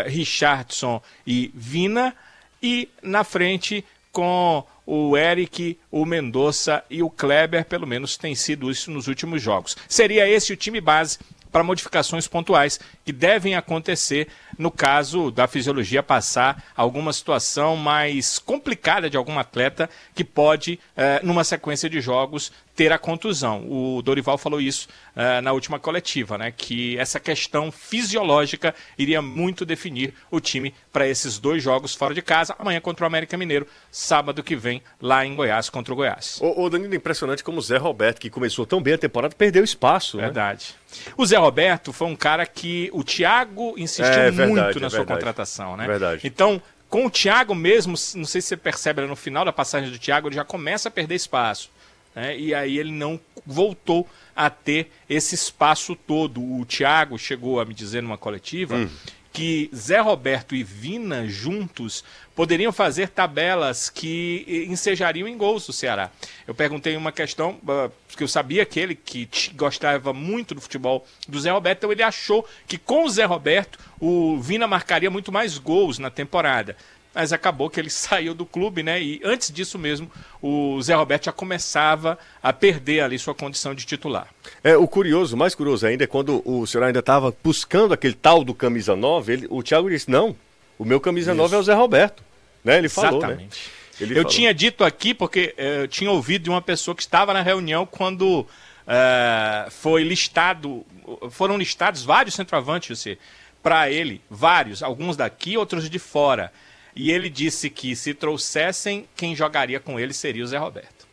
[0.07, 2.15] Richardson e Vina
[2.63, 8.71] e na frente com o Eric, o Mendonça e o Kleber, pelo menos tem sido
[8.71, 9.77] isso nos últimos jogos.
[9.89, 11.19] Seria esse o time base
[11.51, 14.29] para modificações pontuais que devem acontecer
[14.59, 21.21] no caso da fisiologia passar alguma situação mais complicada de algum atleta que pode, eh,
[21.23, 23.67] numa sequência de jogos, ter a contusão.
[23.69, 24.87] O Dorival falou isso
[25.17, 26.53] eh, na última coletiva, né?
[26.55, 32.21] Que essa questão fisiológica iria muito definir o time para esses dois jogos fora de
[32.21, 36.39] casa, amanhã contra o América Mineiro, sábado que vem lá em Goiás contra o Goiás.
[36.43, 39.65] Ô, ô Danilo, impressionante como o Zé Roberto, que começou tão bem a temporada, perdeu
[39.65, 40.19] espaço.
[40.19, 40.75] Verdade.
[40.75, 40.87] Né?
[41.17, 44.91] O Zé Roberto foi um cara que o Thiago insistiu É, muito verdade, na é
[44.91, 45.19] sua verdade.
[45.19, 45.87] contratação, né?
[45.87, 46.27] Verdade.
[46.27, 49.99] Então, com o Thiago mesmo, não sei se você percebe no final da passagem do
[49.99, 51.71] Thiago, ele já começa a perder espaço.
[52.15, 52.39] Né?
[52.39, 56.41] E aí ele não voltou a ter esse espaço todo.
[56.41, 58.89] O Thiago chegou a me dizer numa coletiva Hum.
[59.37, 62.03] Que Zé Roberto e Vina juntos
[62.35, 66.11] poderiam fazer tabelas que eh, ensejariam em gols do Ceará.
[66.47, 71.07] Eu perguntei uma questão, uh, porque eu sabia que ele que gostava muito do futebol
[71.29, 75.31] do Zé Roberto, então ele achou que com o Zé Roberto o Vina marcaria muito
[75.31, 76.75] mais gols na temporada.
[77.17, 79.01] Mas acabou que ele saiu do clube, né?
[79.03, 80.11] E antes disso mesmo,
[80.43, 84.29] o Zé Roberto já começava a perder ali sua condição de titular.
[84.63, 88.13] É, o curioso, o mais curioso ainda, é quando o senhor ainda estava buscando aquele
[88.13, 90.37] tal do camisa 9, ele, o Thiago disse, não,
[90.79, 92.23] o meu camisa 9 é o Zé Roberto.
[92.63, 92.77] Né?
[92.77, 93.29] Ele falou, né?
[93.29, 93.71] Exatamente.
[93.99, 94.31] Ele eu falou.
[94.31, 97.87] tinha dito aqui, porque eh, eu tinha ouvido de uma pessoa que estava na reunião
[97.87, 98.47] quando
[98.87, 100.85] eh, foi listado,
[101.31, 103.17] foram listados vários centroavantes, você,
[103.63, 106.53] para ele, vários, alguns daqui, outros de fora.
[106.97, 111.07] E ele disse que se trouxessem, quem jogaria com ele seria o Zé Roberto.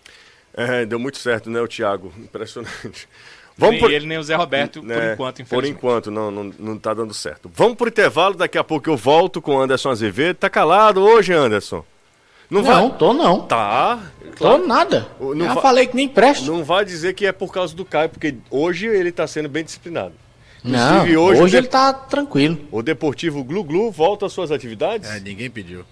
[0.54, 2.14] É, deu muito certo, né, o Thiago?
[2.18, 3.08] Impressionante.
[3.58, 5.78] nem ele, nem o Zé Roberto, por É, enquanto, Por infelizmente.
[5.78, 7.52] enquanto, não, não, não tá dando certo.
[7.54, 10.38] Vamos pro intervalo, daqui a pouco eu volto com o Anderson Azevedo.
[10.38, 11.84] Tá calado hoje, Anderson?
[12.50, 12.98] Não, Não, vai.
[12.98, 13.42] tô não.
[13.42, 14.00] Tá.
[14.38, 15.08] Tô nada.
[15.20, 16.46] Não Já fa- falei que nem presta.
[16.46, 19.64] Não vai dizer que é por causa do Caio, porque hoje ele tá sendo bem
[19.64, 20.14] disciplinado.
[20.64, 22.58] Não, hoje, hoje ele de- tá tranquilo.
[22.72, 25.10] O Deportivo Glu Glu volta às suas atividades?
[25.10, 25.84] É, ninguém pediu.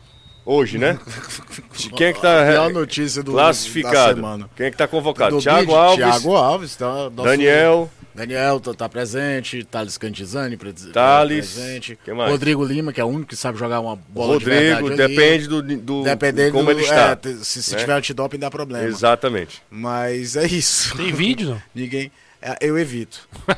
[0.46, 0.98] Hoje, né?
[1.96, 4.16] Quem é que tá A é, notícia do, da classificado?
[4.16, 4.50] semana.
[4.56, 5.36] Quem é que tá convocado?
[5.36, 10.74] Do Thiago Alves, Thiago Alves, tá, nosso- Daniel, Daniel tá, tá presente, Thales Cantizani pre-
[10.74, 12.00] Thales, presente.
[12.28, 15.16] Rodrigo Lima, que é o único que sabe jogar uma bola de Rodrigo, verdade ali.
[15.16, 17.12] depende do, do Dependendo como ele está.
[17.24, 17.80] é, se se né?
[17.80, 18.84] tiver antidoping dá problema.
[18.88, 19.62] Exatamente.
[19.70, 20.98] Mas é isso.
[20.98, 21.62] Tem vídeo, não?
[21.76, 22.12] Ninguém.
[22.42, 23.20] É, Eu evito.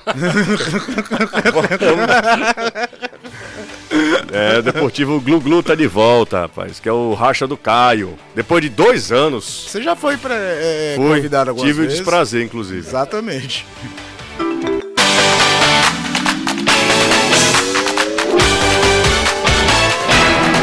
[4.31, 8.17] É, o Deportivo Glu Glu tá de volta, rapaz, que é o racha do Caio.
[8.33, 11.99] Depois de dois anos, Você já foi pra, é, fui, convidado algumas tive o vezes?
[11.99, 12.79] desprazer, inclusive.
[12.79, 13.63] Exatamente.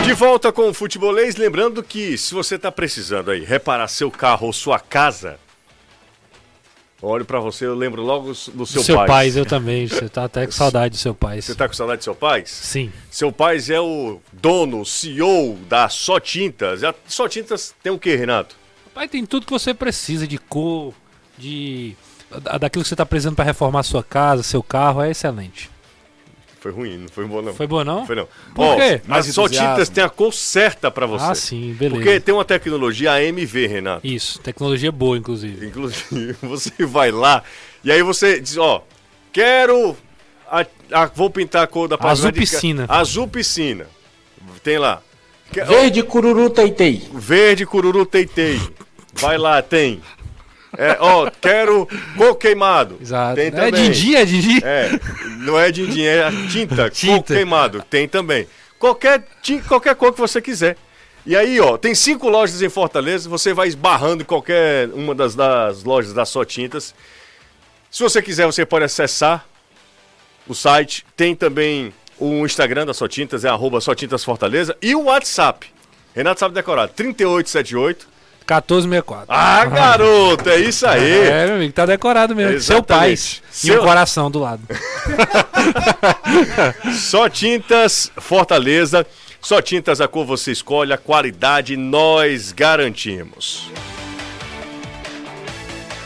[0.04, 4.46] De volta com o Futebolês, lembrando que se você tá precisando aí reparar seu carro
[4.48, 5.38] ou sua casa,
[7.02, 9.06] olho pra você, eu lembro logo do seu, seu pai.
[9.06, 9.86] pai, eu também.
[9.86, 11.40] Você tá até com saudade do seu pai.
[11.40, 12.42] Você tá com saudade do seu pai?
[12.46, 12.92] Sim.
[13.10, 16.84] Seu pai é o dono, CEO da Só Tintas.
[16.84, 18.54] A Só Tintas tem o quê, Renato?
[18.94, 20.92] Pai tem tudo que você precisa de cor,
[21.38, 21.94] de
[22.42, 25.70] da- daquilo que você tá precisando para reformar sua casa, seu carro, é excelente.
[26.60, 27.54] Foi ruim, não foi bom não.
[27.54, 28.06] Foi bom não?
[28.06, 28.28] Foi não.
[28.54, 29.00] Por Ó, quê?
[29.06, 29.48] A Mais Só.
[29.48, 31.24] Tintas tem a cor certa pra você.
[31.24, 31.96] Ah, sim, beleza.
[32.02, 34.06] Porque tem uma tecnologia AMV, Renato.
[34.06, 35.66] Isso, tecnologia boa, inclusive.
[35.66, 37.42] Inclusive, você vai lá
[37.82, 38.84] e aí você diz, ó,
[39.32, 39.96] quero.
[40.50, 42.84] a- a- vou pintar a cor da Azul de piscina.
[42.88, 43.86] Azul piscina.
[44.62, 45.00] Tem lá.
[45.52, 47.02] Verde cururu teitei.
[47.14, 48.60] Verde cururu teitei.
[49.14, 50.00] Vai lá, tem.
[50.78, 52.96] É, ó, quero cor queimado.
[53.00, 53.34] Exato.
[53.36, 53.90] Tem é também.
[53.90, 54.64] Didi, é Didi.
[54.64, 54.90] É,
[55.38, 57.34] não é din-din, é a tinta, Tinta.
[57.34, 57.82] queimado.
[57.90, 58.46] Tem também.
[58.78, 60.76] Qualquer, ti- qualquer cor que você quiser.
[61.26, 65.34] E aí, ó, tem cinco lojas em Fortaleza, você vai esbarrando em qualquer uma das,
[65.34, 66.94] das lojas da Só Tintas.
[67.90, 69.44] Se você quiser, você pode acessar
[70.48, 71.04] o site.
[71.16, 74.76] Tem também o Instagram da Só Tintas, é arroba Só Tintas Fortaleza.
[74.80, 75.66] E o WhatsApp.
[76.14, 78.08] Renato sabe decorar, 3878.
[78.54, 79.26] 1464.
[79.28, 81.28] Ah, garoto, é isso aí.
[81.28, 82.60] É, meu amigo, tá decorado mesmo.
[82.60, 83.12] Seu pai.
[83.12, 83.42] Exatamente.
[83.52, 84.62] E Seu- um coração do lado.
[86.94, 89.06] Só Tintas Fortaleza.
[89.40, 93.70] Só Tintas a cor você escolhe, a qualidade nós garantimos.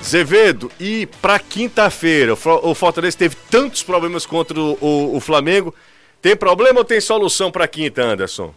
[0.04, 2.38] Zevedo, e pra quinta-feira, o
[2.70, 5.74] o Fortaleza teve tantos problemas contra o, o- o Flamengo.
[6.20, 8.52] Tem problema ou tem solução pra quinta, Anderson?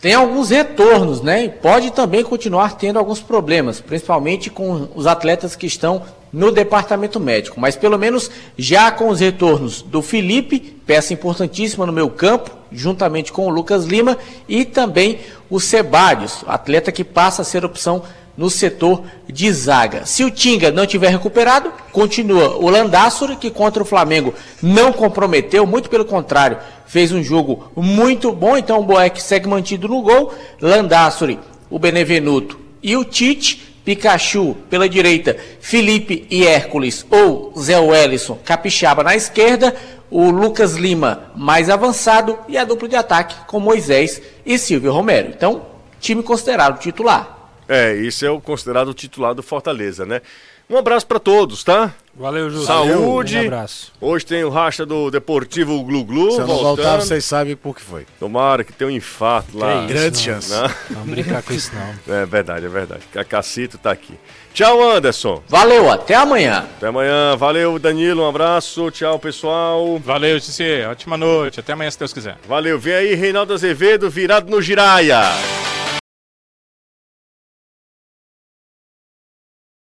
[0.00, 1.44] Tem alguns retornos, né?
[1.44, 7.18] E pode também continuar tendo alguns problemas, principalmente com os atletas que estão no departamento
[7.18, 7.60] médico.
[7.60, 13.32] Mas pelo menos já com os retornos do Felipe, peça importantíssima no meu campo, juntamente
[13.32, 14.16] com o Lucas Lima,
[14.48, 15.18] e também
[15.50, 18.02] o Sebadios, atleta que passa a ser opção
[18.36, 20.06] no setor de zaga.
[20.06, 24.32] Se o Tinga não tiver recuperado, continua o Landassori, que contra o Flamengo
[24.62, 26.56] não comprometeu, muito pelo contrário,
[26.88, 31.38] fez um jogo muito bom, então o Boeck segue mantido no gol, Landassori,
[31.70, 39.04] o Benevenuto e o Tite, Pikachu pela direita, Felipe e Hércules ou Zé Wellison, Capixaba
[39.04, 39.76] na esquerda,
[40.10, 45.28] o Lucas Lima mais avançado e a dupla de ataque com Moisés e Silvio Romero.
[45.28, 45.66] Então,
[46.00, 47.36] time considerado titular.
[47.68, 50.22] É, isso é o considerado titular do Fortaleza, né?
[50.70, 51.94] Um abraço pra todos, tá?
[52.18, 52.66] Valeu, Júlio.
[52.66, 53.38] Saúde.
[53.38, 53.92] Um abraço.
[54.00, 56.32] Hoje tem o racha do Deportivo Glu Glu.
[56.32, 58.06] Se eu não voltar, vocês sabem por que foi.
[58.18, 59.82] Tomara que tenha um infarto lá.
[59.86, 60.24] Que Grande não.
[60.24, 60.50] chance.
[60.50, 60.70] Não?
[60.98, 62.16] Não brincar com isso, não.
[62.16, 63.02] É verdade, é verdade.
[63.12, 64.14] Cacacito tá aqui.
[64.52, 65.40] Tchau, Anderson.
[65.46, 66.66] Valeu, até amanhã.
[66.76, 67.36] Até amanhã.
[67.36, 68.24] Valeu, Danilo.
[68.24, 68.90] Um abraço.
[68.90, 69.98] Tchau, pessoal.
[70.00, 70.82] Valeu, Tissi.
[70.90, 71.60] Ótima noite.
[71.60, 72.36] Até amanhã, se Deus quiser.
[72.48, 72.80] Valeu.
[72.80, 75.20] Vem aí, Reinaldo Azevedo, virado no Giraia.